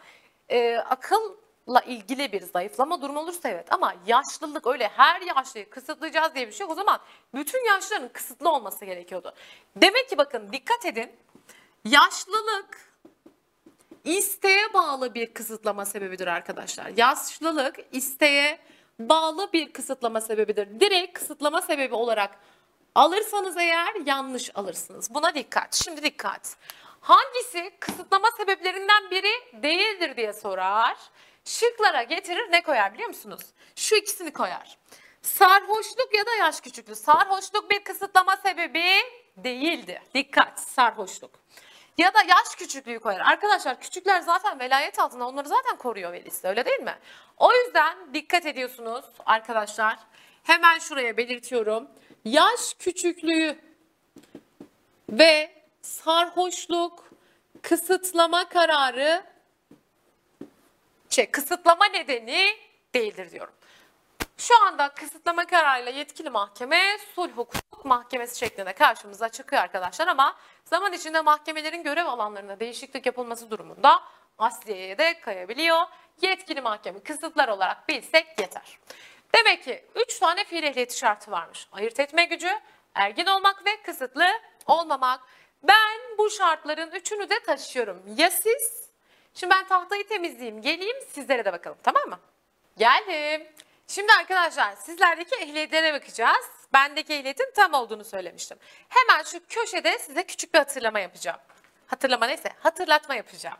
[0.49, 1.35] e, akılla
[1.77, 3.73] ilgili bir zayıflama durumu olursa evet.
[3.73, 6.71] Ama yaşlılık öyle her yaşlıyı kısıtlayacağız diye bir şey yok.
[6.71, 7.01] O zaman
[7.35, 9.35] bütün yaşlıların kısıtlı olması gerekiyordu.
[9.77, 11.11] Demek ki bakın dikkat edin.
[11.85, 12.89] Yaşlılık
[14.05, 16.93] İsteğe bağlı bir kısıtlama sebebidir arkadaşlar.
[16.97, 18.59] Yaşlılık isteğe
[18.99, 20.81] bağlı bir kısıtlama sebebidir.
[20.81, 22.31] Direkt kısıtlama sebebi olarak
[22.95, 25.15] alırsanız eğer yanlış alırsınız.
[25.15, 25.75] Buna dikkat.
[25.75, 26.57] Şimdi dikkat.
[27.01, 30.97] Hangisi kısıtlama sebeplerinden biri değildir diye sorar.
[31.49, 33.41] Şıklara getirir ne koyar biliyor musunuz?
[33.77, 34.79] Şu ikisini koyar.
[35.23, 36.97] Sarhoşluk ya da yaş küçüklüğü.
[36.97, 38.85] Sarhoşluk bir kısıtlama sebebi
[39.37, 40.03] değildi.
[40.15, 41.31] Dikkat sarhoşluk.
[41.99, 43.21] Ya da yaş küçüklüğü koyar.
[43.21, 46.99] Arkadaşlar küçükler zaten velayet altında onları zaten koruyor velisi öyle değil mi?
[47.37, 49.99] O yüzden dikkat ediyorsunuz arkadaşlar.
[50.43, 51.89] Hemen şuraya belirtiyorum.
[52.25, 53.59] Yaş küçüklüğü
[55.11, 57.11] ve sarhoşluk
[57.63, 59.38] kısıtlama kararı
[61.19, 62.57] şey, kısıtlama nedeni
[62.95, 63.55] değildir diyorum.
[64.37, 70.93] Şu anda kısıtlama kararıyla yetkili mahkeme sulh hukuk mahkemesi şeklinde karşımıza çıkıyor arkadaşlar ama zaman
[70.93, 74.03] içinde mahkemelerin görev alanlarında değişiklik yapılması durumunda
[74.39, 75.83] asliyeye de kayabiliyor.
[76.23, 78.79] Yetkili mahkeme kısıtlar olarak bilsek yeter.
[79.35, 81.69] Demek ki 3 tane fiil ehliyeti şartı varmış.
[81.73, 82.51] Ayırt etme gücü,
[82.95, 84.27] ergin olmak ve kısıtlı
[84.67, 85.21] olmamak.
[85.63, 88.03] Ben bu şartların üçünü de taşıyorum.
[88.17, 88.78] Ya siz?
[89.41, 92.21] Şimdi ben tahtayı temizleyeyim, geleyim sizlere de bakalım tamam mı?
[92.79, 93.47] Geldim.
[93.89, 96.47] Şimdi arkadaşlar sizlerdeki ehliyetlere bakacağız.
[96.73, 98.59] Bendeki ehliyetin tam olduğunu söylemiştim.
[98.89, 101.39] Hemen şu köşede size küçük bir hatırlama yapacağım.
[101.87, 103.57] Hatırlama neyse hatırlatma yapacağım.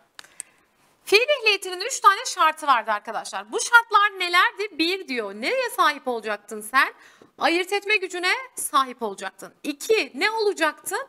[1.05, 3.53] Fiil ehliyetinin 3 tane şartı vardı arkadaşlar.
[3.53, 4.79] Bu şartlar nelerdi?
[4.79, 5.35] 1 diyor.
[5.35, 6.95] Nereye sahip olacaktın sen?
[7.39, 9.55] Ayırt etme gücüne sahip olacaktın.
[9.63, 11.09] 2 ne olacaktın?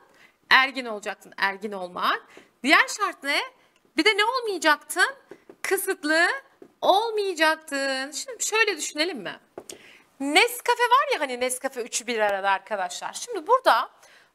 [0.49, 1.33] Ergin olacaktın.
[1.37, 2.27] Ergin olmak.
[2.63, 3.41] Diğer şart ne?
[3.97, 5.15] Bir de ne olmayacaktın?
[5.61, 6.27] Kısıtlı
[6.81, 8.11] olmayacaktın.
[8.11, 9.39] Şimdi şöyle düşünelim mi?
[10.19, 13.13] Nescafe var ya hani Nescafe üçü bir arada arkadaşlar.
[13.13, 13.89] Şimdi burada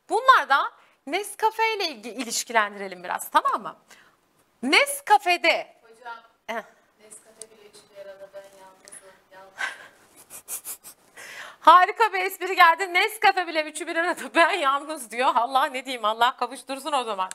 [0.08, 0.72] bunlarda
[1.06, 3.76] Nescafe ile ilgi, ilişkilendirelim biraz tamam mı?
[4.62, 6.16] Nescafe'de hocam
[6.48, 6.54] eh,
[7.00, 9.14] Nescafe bile üçü bir arada ben yalnızım.
[9.32, 9.54] Yalnız.
[11.60, 12.94] Harika bir espri geldi.
[12.94, 15.32] Nescafe bile üçü bir arada ben yalnız diyor.
[15.34, 17.30] Allah ne diyeyim Allah kavuştursun o zaman.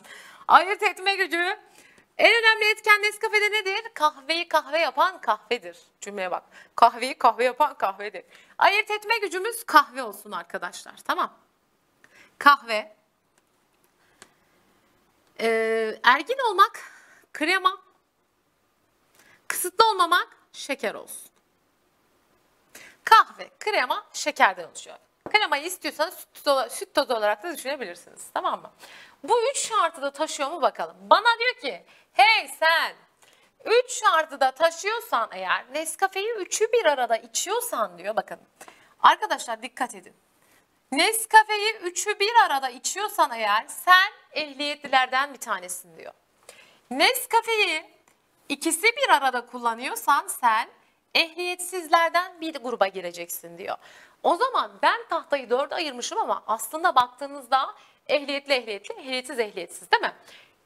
[0.47, 1.57] Ayırt etme gücü.
[2.19, 3.93] En önemli etken Nescafe'de nedir?
[3.93, 5.77] Kahveyi kahve yapan kahvedir.
[6.01, 6.43] Cümleye bak.
[6.75, 8.25] Kahveyi kahve yapan kahvedir.
[8.57, 10.95] Ayırt etme gücümüz kahve olsun arkadaşlar.
[11.07, 11.33] Tamam.
[12.37, 12.95] Kahve.
[15.39, 16.79] Ee, ergin olmak
[17.33, 17.81] krema.
[19.47, 21.31] Kısıtlı olmamak şeker olsun.
[23.03, 24.97] Kahve, krema, şekerden oluşuyor.
[25.29, 28.27] Kremayı istiyorsanız süt tozu, süt tozu olarak da düşünebilirsiniz.
[28.33, 28.71] Tamam mı?
[29.23, 30.97] Bu üç şartı da taşıyor mu bakalım.
[31.01, 32.95] Bana diyor ki hey sen
[33.65, 38.39] üç şartı da taşıyorsan eğer Nescafe'yi üçü bir arada içiyorsan diyor bakın.
[38.99, 40.13] Arkadaşlar dikkat edin.
[40.91, 46.13] Nescafe'yi üçü bir arada içiyorsan eğer sen ehliyetlilerden bir tanesin diyor.
[46.91, 47.83] Nescafe'yi
[48.49, 50.69] ikisi bir arada kullanıyorsan sen
[51.15, 53.77] ehliyetsizlerden bir gruba gireceksin diyor.
[54.23, 57.75] O zaman ben tahtayı dörde ayırmışım ama aslında baktığınızda
[58.07, 60.13] ehliyetli ehliyetli, ehliyetsiz ehliyetsiz değil mi?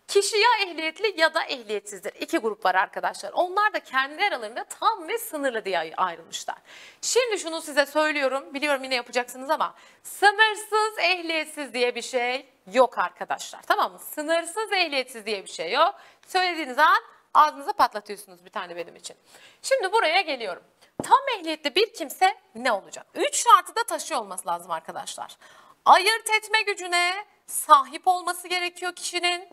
[0.07, 2.13] Kişi ya ehliyetli ya da ehliyetsizdir.
[2.13, 3.31] İki grup var arkadaşlar.
[3.31, 6.55] Onlar da kendi aralarında tam ve sınırlı diye ay- ayrılmışlar.
[7.01, 8.53] Şimdi şunu size söylüyorum.
[8.53, 13.61] Biliyorum yine yapacaksınız ama sınırsız ehliyetsiz diye bir şey yok arkadaşlar.
[13.61, 13.99] Tamam mı?
[13.99, 15.95] Sınırsız ehliyetsiz diye bir şey yok.
[16.27, 17.01] Söylediğiniz an
[17.33, 19.15] ağzınıza patlatıyorsunuz bir tane benim için.
[19.61, 20.63] Şimdi buraya geliyorum.
[21.03, 23.05] Tam ehliyetli bir kimse ne olacak?
[23.15, 25.37] Üç şartı da taşıyor olması lazım arkadaşlar.
[25.85, 29.47] Ayırt etme gücüne sahip olması gerekiyor kişinin.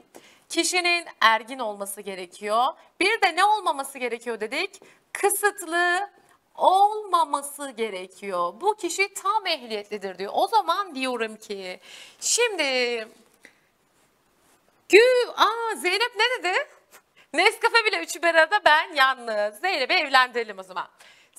[0.49, 2.67] Kişinin ergin olması gerekiyor.
[3.01, 4.81] Bir de ne olmaması gerekiyor dedik?
[5.13, 6.11] Kısıtlı
[6.55, 8.53] olmaması gerekiyor.
[8.61, 10.33] Bu kişi tam ehliyetlidir diyor.
[10.35, 11.81] O zaman diyorum ki
[12.21, 13.09] şimdi
[14.89, 14.99] Gü,
[15.37, 16.69] aa Zeynep ne dedi?
[17.35, 19.61] Nescafe bile üçü bir arada ben yalnız.
[19.61, 20.89] Zeynep'i evlendirelim o zaman.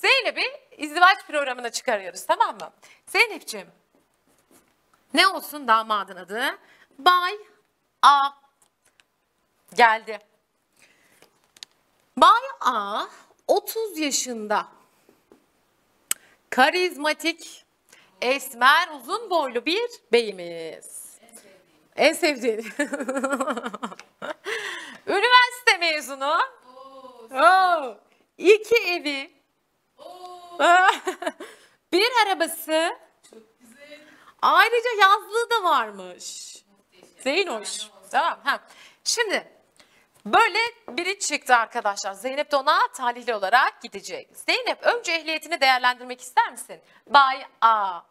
[0.01, 0.43] Zeynep'i
[0.77, 2.71] izdivaç programına çıkarıyoruz tamam mı?
[3.07, 3.67] Zeynep'ciğim
[5.13, 6.57] ne olsun damadın adı?
[6.99, 7.33] Bay
[8.01, 8.29] A.
[9.73, 10.19] Geldi.
[12.17, 13.05] Bay A
[13.47, 14.67] 30 yaşında.
[16.49, 17.65] Karizmatik,
[18.21, 21.17] esmer, uzun boylu bir beyimiz.
[21.95, 22.57] En sevdiğin.
[25.07, 26.37] Üniversite mezunu.
[27.31, 27.97] Oo.
[28.37, 29.40] İki evi.
[31.93, 32.97] bir arabası.
[34.41, 36.55] Ayrıca yazlığı da varmış.
[37.19, 37.89] Zeynoş.
[38.11, 38.39] Tamam.
[38.43, 38.59] Ha.
[39.03, 39.51] Şimdi
[40.25, 42.13] böyle biri çıktı arkadaşlar.
[42.13, 44.29] Zeynep de ona talihli olarak gidecek.
[44.37, 46.81] Zeynep önce ehliyetini değerlendirmek ister misin?
[47.07, 48.01] Bay A.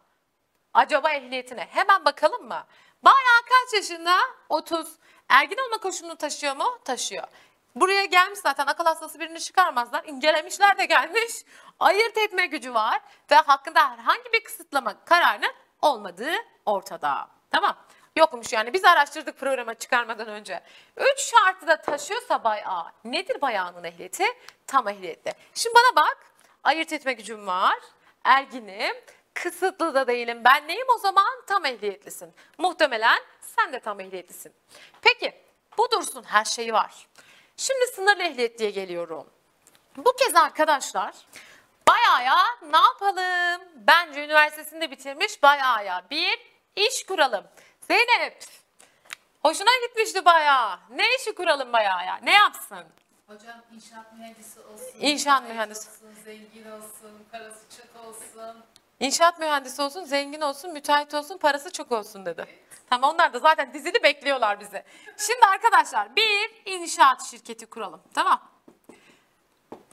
[0.73, 2.65] Acaba ehliyetine hemen bakalım mı?
[3.03, 4.17] Bayağı kaç yaşında?
[4.49, 4.87] 30.
[5.29, 6.79] Ergin olma koşulunu taşıyor mu?
[6.85, 7.27] Taşıyor.
[7.75, 10.03] Buraya gelmiş zaten akıl hastası birini çıkarmazlar.
[10.03, 11.31] İncelemişler de gelmiş.
[11.79, 17.27] Ayırt etme gücü var ve hakkında herhangi bir kısıtlama kararının olmadığı ortada.
[17.51, 17.77] Tamam.
[18.15, 20.61] Yokmuş yani biz araştırdık programa çıkarmadan önce.
[20.97, 22.83] Üç şartı da taşıyorsa Bay A.
[23.03, 24.23] Nedir Bay A'nın ehliyeti?
[24.67, 25.33] Tam ehliyette.
[25.53, 26.17] Şimdi bana bak.
[26.63, 27.79] Ayırt etme gücüm var.
[28.23, 28.95] Erginim.
[29.33, 30.41] Kısıtlı da değilim.
[30.43, 31.41] Ben neyim o zaman?
[31.47, 32.33] Tam ehliyetlisin.
[32.57, 34.53] Muhtemelen sen de tam ehliyetlisin.
[35.01, 35.33] Peki
[35.77, 37.07] bu dursun her şeyi var.
[37.61, 39.29] Şimdi sınırlı ehliyet diye geliyorum.
[39.97, 41.15] Bu kez arkadaşlar
[41.87, 42.37] Bayağıya
[42.71, 43.61] ne yapalım?
[43.75, 46.39] Bence üniversitesinde bitirmiş Bayağıya bir
[46.75, 47.43] iş kuralım.
[47.81, 48.43] Zeynep
[49.41, 50.79] hoşuna gitmişti bayağı.
[50.89, 52.19] Ne işi kuralım Bayağıya?
[52.23, 52.85] Ne yapsın?
[53.27, 54.99] Hocam inşaat mühendisi olsun.
[54.99, 55.89] İnşaat mühendisi.
[55.89, 58.63] Olsun, zengin olsun, parası çok olsun.
[59.01, 62.45] İnşaat mühendisi olsun, zengin olsun, müteahhit olsun, parası çok olsun dedi.
[62.89, 64.83] Tamam onlar da zaten dizili bekliyorlar bizi.
[65.17, 68.01] Şimdi arkadaşlar bir inşaat şirketi kuralım.
[68.13, 68.41] Tamam.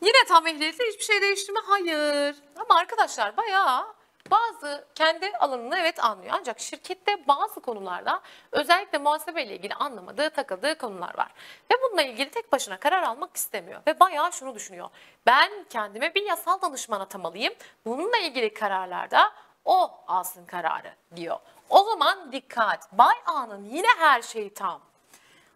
[0.03, 1.59] Yine tam ehliyetle hiçbir şey değişti mi?
[1.66, 2.37] Hayır.
[2.57, 3.87] Ama arkadaşlar bayağı
[4.31, 6.35] bazı kendi alanını evet anlıyor.
[6.38, 8.21] Ancak şirkette bazı konularda
[8.53, 11.33] özellikle muhasebe ile ilgili anlamadığı, takıldığı konular var.
[11.73, 13.81] Ve bununla ilgili tek başına karar almak istemiyor.
[13.87, 14.88] Ve bayağı şunu düşünüyor.
[15.27, 17.55] Ben kendime bir yasal danışman atamalıyım.
[17.87, 19.33] Bununla ilgili kararlarda
[19.64, 21.38] o alsın kararı diyor.
[21.71, 22.93] O zaman dikkat.
[22.93, 24.81] Bay A'nın yine her şeyi tam.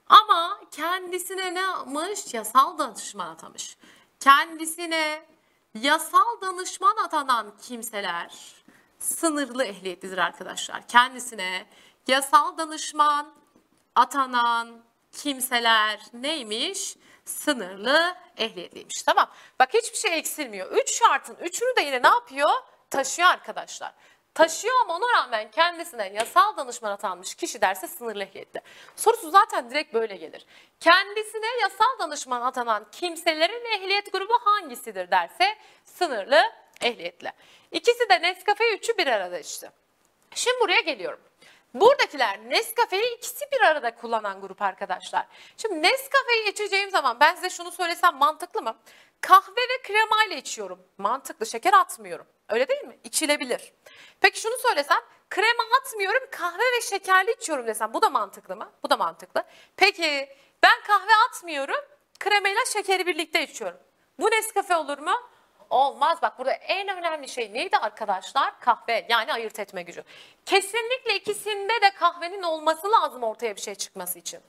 [0.07, 2.35] Ama kendisine ne yapmış?
[2.35, 3.77] Yasal danışman atamış.
[4.21, 5.23] Kendisine
[5.75, 8.62] yasal danışman atanan kimseler
[9.03, 10.89] sınırlı ehliyetlidir arkadaşlar.
[10.89, 11.67] Kendisine
[12.09, 13.35] yasal danışman
[13.95, 16.97] atanan kimseler neymiş?
[17.25, 19.03] Sınırlı ehliyetliymiş.
[19.03, 19.31] Tamam.
[19.59, 20.73] Bak hiçbir şey eksilmiyor.
[20.73, 22.51] Üç şartın üçünü de yine ne yapıyor?
[22.91, 23.95] Taşıyor arkadaşlar.
[24.35, 28.61] Taşıyor ama ona rağmen kendisine yasal danışman atanmış kişi derse sınırlı ehliyetli.
[28.97, 30.47] Sorusu zaten direkt böyle gelir.
[30.81, 36.43] Kendisine yasal danışman atanan kimselerin ehliyet grubu hangisidir derse sınırlı
[36.83, 37.33] ehliyetli.
[37.71, 39.71] İkisi de Nescafe 3'ü bir arada içti.
[40.35, 41.21] Şimdi buraya geliyorum.
[41.75, 45.27] Buradakiler Nescafe'yi ikisi bir arada kullanan grup arkadaşlar.
[45.57, 48.77] Şimdi Nescafe'yi içeceğim zaman ben size şunu söylesem mantıklı mı?
[49.21, 50.83] Kahve ve krema ile içiyorum.
[50.99, 51.47] Mantıklı.
[51.47, 52.27] Şeker atmıyorum.
[52.49, 52.99] Öyle değil mi?
[53.05, 53.73] İçilebilir.
[54.21, 54.99] Peki şunu söylesem
[55.31, 58.73] krema atmıyorum kahve ve şekerli içiyorum desem bu da mantıklı mı?
[58.83, 59.45] Bu da mantıklı.
[59.77, 60.29] Peki
[60.63, 61.81] ben kahve atmıyorum
[62.21, 63.79] kremayla şekeri birlikte içiyorum.
[64.19, 65.15] Bu Nescafe olur mu?
[65.73, 66.19] Olmaz.
[66.23, 68.61] Bak burada en önemli şey neydi arkadaşlar?
[68.61, 70.05] Kahve yani ayırt etme gücü.
[70.47, 74.41] Kesinlikle ikisinde de kahvenin olması lazım ortaya bir şey çıkması için.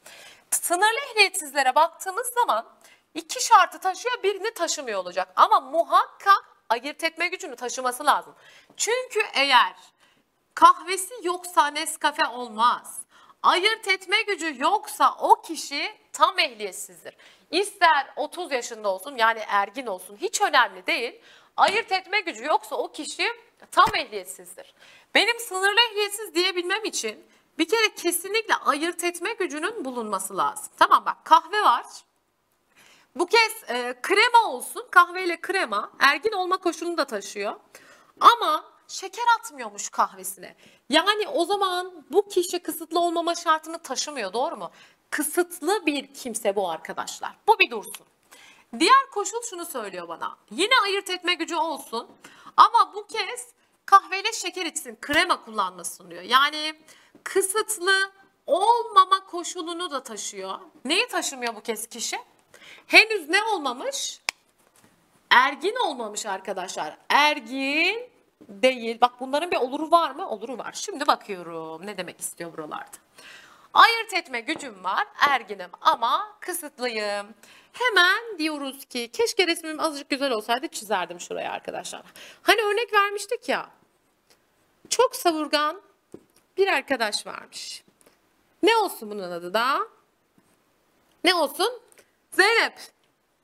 [0.52, 2.66] Sınırlı ehliyetsizlere baktığımız zaman
[3.14, 5.28] iki şartı taşıyor birini taşımıyor olacak.
[5.36, 8.36] Ama muhakkak ayırt etme gücünü taşıması lazım.
[8.78, 9.76] Çünkü eğer
[10.54, 13.00] kahvesi yoksa Nescafe olmaz.
[13.44, 17.16] Ayırt etme gücü yoksa o kişi tam ehliyetsizdir.
[17.54, 21.22] İster 30 yaşında olsun yani ergin olsun hiç önemli değil.
[21.58, 23.28] Ayırt etme gücü yoksa o kişi
[23.72, 24.74] tam ehliyetsizdir.
[25.16, 27.26] Benim sınırlı ehliyetsiz diyebilmem için
[27.58, 30.74] bir kere kesinlikle ayırt etme gücünün bulunması lazım.
[30.78, 31.86] Tamam bak kahve var.
[33.16, 34.88] Bu kez e, krema olsun.
[34.92, 37.56] Kahveyle krema ergin olma koşulunu da taşıyor.
[38.20, 40.56] Ama şeker atmıyormuş kahvesine.
[40.90, 44.72] Yani o zaman bu kişi kısıtlı olmama şartını taşımıyor doğru mu?
[45.14, 47.32] Kısıtlı bir kimse bu arkadaşlar.
[47.48, 48.06] Bu bir dursun.
[48.80, 50.38] Diğer koşul şunu söylüyor bana.
[50.52, 52.08] Yine ayırt etme gücü olsun
[52.58, 53.48] ama bu kez
[53.86, 56.22] kahveyle şeker içsin, krema kullanmasın diyor.
[56.22, 56.76] Yani
[57.24, 58.12] kısıtlı
[58.48, 60.60] olmama koşulunu da taşıyor.
[60.86, 62.20] Neyi taşımıyor bu kez kişi?
[62.88, 64.22] Henüz ne olmamış?
[65.30, 66.98] Ergin olmamış arkadaşlar.
[67.10, 68.10] Ergin
[68.50, 68.98] değil.
[69.02, 70.30] Bak bunların bir oluru var mı?
[70.30, 70.72] Oluru var.
[70.74, 72.98] Şimdi bakıyorum ne demek istiyor buralarda.
[73.74, 77.28] Ayırt etme gücüm var, erginim ama kısıtlıyım.
[77.74, 82.02] Hemen diyoruz ki keşke resmim azıcık güzel olsaydı çizerdim şuraya arkadaşlar.
[82.42, 83.70] Hani örnek vermiştik ya.
[84.90, 85.82] Çok savurgan
[86.58, 87.84] bir arkadaş varmış.
[88.64, 89.80] Ne olsun bunun adı da?
[91.24, 91.82] Ne olsun?
[92.32, 92.74] Zeynep.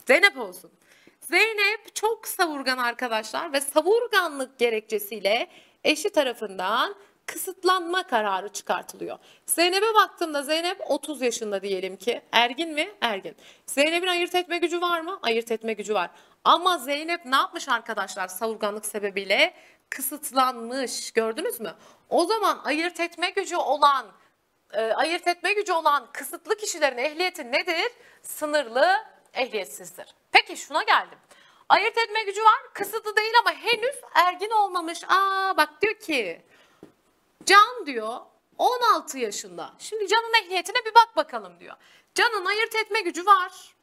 [0.08, 0.72] Zeynep olsun.
[1.20, 5.48] Zeynep çok savurgan arkadaşlar ve savurganlık gerekçesiyle
[5.84, 6.96] eşi tarafından
[7.34, 9.18] kısıtlanma kararı çıkartılıyor.
[9.46, 12.22] Zeynep'e baktığımda Zeynep 30 yaşında diyelim ki.
[12.32, 12.92] Ergin mi?
[13.02, 13.36] Ergin.
[13.66, 15.20] Zeynep'in ayırt etme gücü var mı?
[15.22, 16.10] Ayırt etme gücü var.
[16.44, 19.54] Ama Zeynep ne yapmış arkadaşlar savurganlık sebebiyle?
[19.90, 21.12] Kısıtlanmış.
[21.12, 21.76] Gördünüz mü?
[22.10, 24.06] O zaman ayırt etme gücü olan
[24.74, 27.92] e, ayırt etme gücü olan kısıtlı kişilerin ehliyeti nedir?
[28.22, 28.96] Sınırlı
[29.34, 30.16] ehliyetsizdir.
[30.32, 31.18] Peki şuna geldim.
[31.70, 35.04] Ayırt etme gücü var, kısıtlı değil ama henüz ergin olmamış.
[35.04, 36.49] Aa bak diyor ki,
[37.50, 38.20] Can diyor
[38.58, 39.74] 16 yaşında.
[39.80, 41.76] Şimdi Can'ın ehliyetine bir bak bakalım diyor.
[42.16, 43.76] Can'ın ayırt etme gücü var.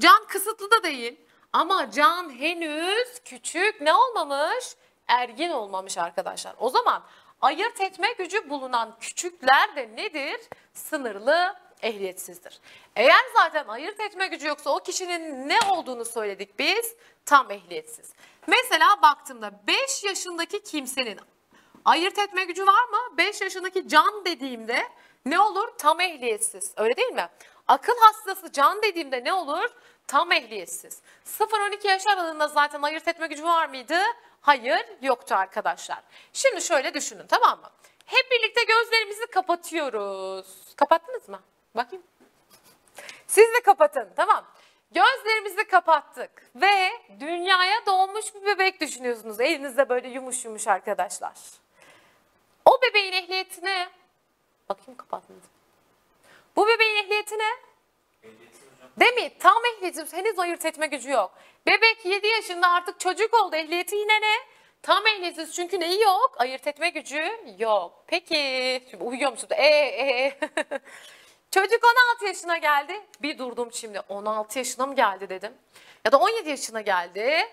[0.00, 1.20] Can kısıtlı da değil.
[1.52, 4.76] Ama Can henüz küçük ne olmamış?
[5.08, 6.54] Ergin olmamış arkadaşlar.
[6.58, 7.02] O zaman
[7.40, 10.40] ayırt etme gücü bulunan küçükler de nedir?
[10.74, 12.60] Sınırlı ehliyetsizdir.
[12.96, 16.94] Eğer zaten ayırt etme gücü yoksa o kişinin ne olduğunu söyledik biz?
[17.24, 18.12] Tam ehliyetsiz.
[18.46, 21.20] Mesela baktığımda 5 yaşındaki kimsenin
[21.84, 23.16] ayırt etme gücü var mı?
[23.16, 24.88] 5 yaşındaki can dediğimde
[25.26, 25.68] ne olur?
[25.78, 26.72] Tam ehliyetsiz.
[26.76, 27.28] Öyle değil mi?
[27.68, 29.70] Akıl hastası can dediğimde ne olur?
[30.06, 31.02] Tam ehliyetsiz.
[31.26, 33.98] 0-12 yaş aralığında zaten ayırt etme gücü var mıydı?
[34.40, 36.02] Hayır, yoktu arkadaşlar.
[36.32, 37.70] Şimdi şöyle düşünün tamam mı?
[38.06, 40.74] Hep birlikte gözlerimizi kapatıyoruz.
[40.76, 41.40] Kapattınız mı?
[41.74, 42.04] Bakayım.
[43.26, 44.44] Siz de kapatın tamam.
[44.92, 49.40] Gözlerimizi kapattık ve dünyaya doğmuş bir bebek düşünüyorsunuz.
[49.40, 51.34] Elinizde böyle yumuş yumuş arkadaşlar.
[52.68, 53.88] O bebeğin ehliyetine
[54.68, 55.42] bakayım kapattınız.
[55.42, 55.48] mı?
[56.56, 56.96] Bu bebeğin
[58.22, 58.90] Ehliyetsiz hocam.
[59.00, 59.38] Değil mi?
[59.38, 60.12] Tam ehliyetsiz.
[60.12, 61.30] Henüz ayırt etme gücü yok.
[61.66, 63.56] Bebek 7 yaşında artık çocuk oldu.
[63.56, 64.34] Ehliyeti yine ne?
[64.82, 65.54] Tam ehliyetsiz.
[65.54, 66.34] Çünkü neyi yok?
[66.38, 68.04] Ayırt etme gücü yok.
[68.06, 68.82] Peki.
[68.90, 69.48] Şimdi uyuyor musun?
[69.52, 70.38] Ee, ee.
[71.50, 73.00] Çocuk 16 yaşına geldi.
[73.22, 74.00] Bir durdum şimdi.
[74.08, 75.52] 16 yaşına mı geldi dedim.
[76.04, 77.48] Ya da 17 yaşına geldi.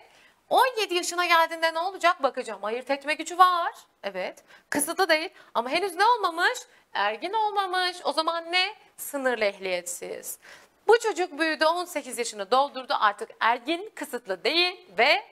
[0.50, 2.66] 17 yaşına geldiğinde ne olacak bakacağım.
[2.66, 3.74] Ayırt etme gücü var.
[4.04, 4.44] Evet.
[4.70, 5.30] Kısıtlı değil.
[5.54, 6.60] Ama henüz ne olmamış?
[6.94, 7.98] Ergin olmamış.
[8.04, 8.76] O zaman ne?
[8.98, 10.40] Sınırlı ehliyetsiz.
[10.88, 15.24] Bu çocuk büyüdü 18 yaşını doldurdu artık ergin kısıtlı değil ve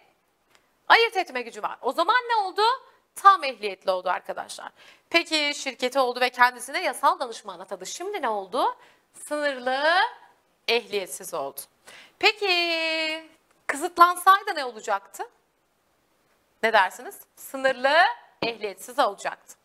[0.88, 1.78] ayırt etme gücü var.
[1.82, 2.62] O zaman ne oldu?
[3.16, 4.72] Tam ehliyetli oldu arkadaşlar.
[5.10, 7.86] Peki şirketi oldu ve kendisine yasal danışman atadı.
[7.86, 8.76] Şimdi ne oldu?
[9.28, 9.84] Sınırlı
[10.68, 11.60] ehliyetsiz oldu.
[12.20, 12.50] Peki
[13.68, 15.24] kısıtlansaydı ne olacaktı?
[16.64, 17.20] Ne dersiniz?
[17.36, 17.94] Sınırlı
[18.42, 19.56] ehliyetsiz olacaktı.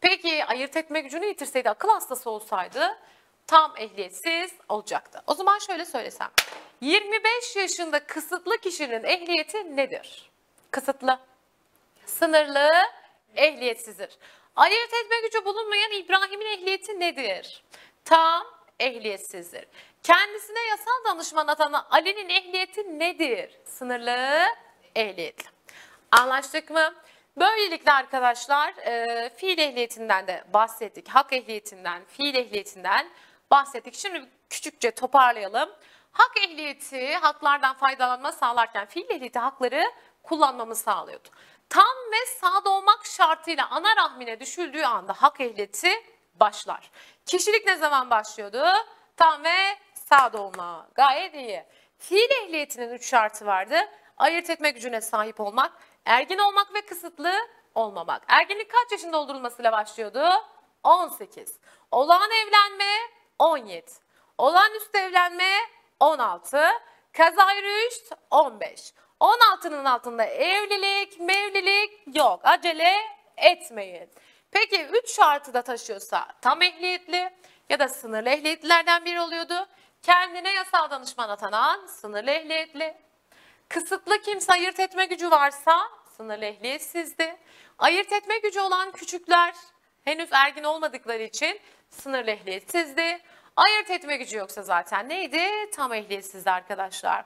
[0.00, 2.98] Peki ayırt etme gücünü yitirseydi, akıl hastası olsaydı
[3.46, 5.22] tam ehliyetsiz olacaktı.
[5.26, 6.30] O zaman şöyle söylesem.
[6.80, 10.30] 25 yaşında kısıtlı kişinin ehliyeti nedir?
[10.70, 11.18] Kısıtlı.
[12.06, 12.70] Sınırlı,
[13.36, 14.18] ehliyetsizdir.
[14.56, 17.64] Ayırt etme gücü bulunmayan İbrahim'in ehliyeti nedir?
[18.04, 18.46] Tam
[18.80, 19.66] ehliyetsizdir.
[20.04, 23.58] Kendisine yasal danışman atanan Ali'nin ehliyeti nedir?
[23.64, 24.46] Sınırlı,
[24.94, 25.50] ehliyetli.
[26.12, 26.94] Anlaştık mı?
[27.36, 31.08] Böylelikle arkadaşlar e, fiil ehliyetinden de bahsettik.
[31.08, 33.10] Hak ehliyetinden, fiil ehliyetinden
[33.50, 33.94] bahsettik.
[33.94, 35.70] Şimdi küçükçe toparlayalım.
[36.12, 39.84] Hak ehliyeti haklardan faydalanma sağlarken fiil ehliyeti hakları
[40.22, 41.28] kullanmamı sağlıyordu.
[41.68, 45.92] Tam ve sağda olmak şartıyla ana rahmine düşüldüğü anda hak ehliyeti
[46.34, 46.90] başlar.
[47.26, 48.64] Kişilik ne zaman başlıyordu?
[49.16, 49.76] Tam ve
[50.18, 50.88] sağda olma.
[50.94, 51.64] Gayet iyi.
[51.98, 53.76] Fiil ehliyetinin üç şartı vardı.
[54.16, 55.72] Ayırt etme gücüne sahip olmak,
[56.04, 57.32] ergin olmak ve kısıtlı
[57.74, 58.22] olmamak.
[58.28, 60.24] Erginlik kaç yaşında doldurulmasıyla başlıyordu?
[60.82, 61.58] 18.
[61.90, 62.92] Olağan evlenme
[63.38, 63.90] 17.
[64.38, 65.50] Olağanüstü evlenme
[66.00, 66.64] 16.
[67.12, 68.92] Kazayı rüşt 15.
[69.20, 72.40] 16'nın altında evlilik, mevlilik yok.
[72.44, 72.94] Acele
[73.36, 74.10] etmeyin.
[74.50, 77.30] Peki 3 şartı da taşıyorsa tam ehliyetli
[77.68, 79.66] ya da sınırlı ehliyetlilerden biri oluyordu.
[80.04, 82.94] Kendine yasal danışman atanan sınırlı ehliyetli.
[83.68, 87.36] Kısıtlı kimse ayırt etme gücü varsa sınırlı ehliyetsizdi.
[87.78, 89.54] Ayırt etme gücü olan küçükler
[90.04, 93.20] henüz ergin olmadıkları için sınırlı ehliyetsizdi.
[93.56, 95.70] Ayırt etme gücü yoksa zaten neydi?
[95.74, 97.24] Tam ehliyetsizdi arkadaşlar.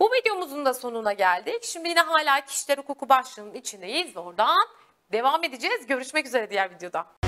[0.00, 1.64] Bu videomuzun da sonuna geldik.
[1.64, 4.16] Şimdi yine hala kişiler hukuku başlığının içindeyiz.
[4.16, 4.68] Oradan
[5.12, 5.86] devam edeceğiz.
[5.86, 7.23] Görüşmek üzere diğer videoda.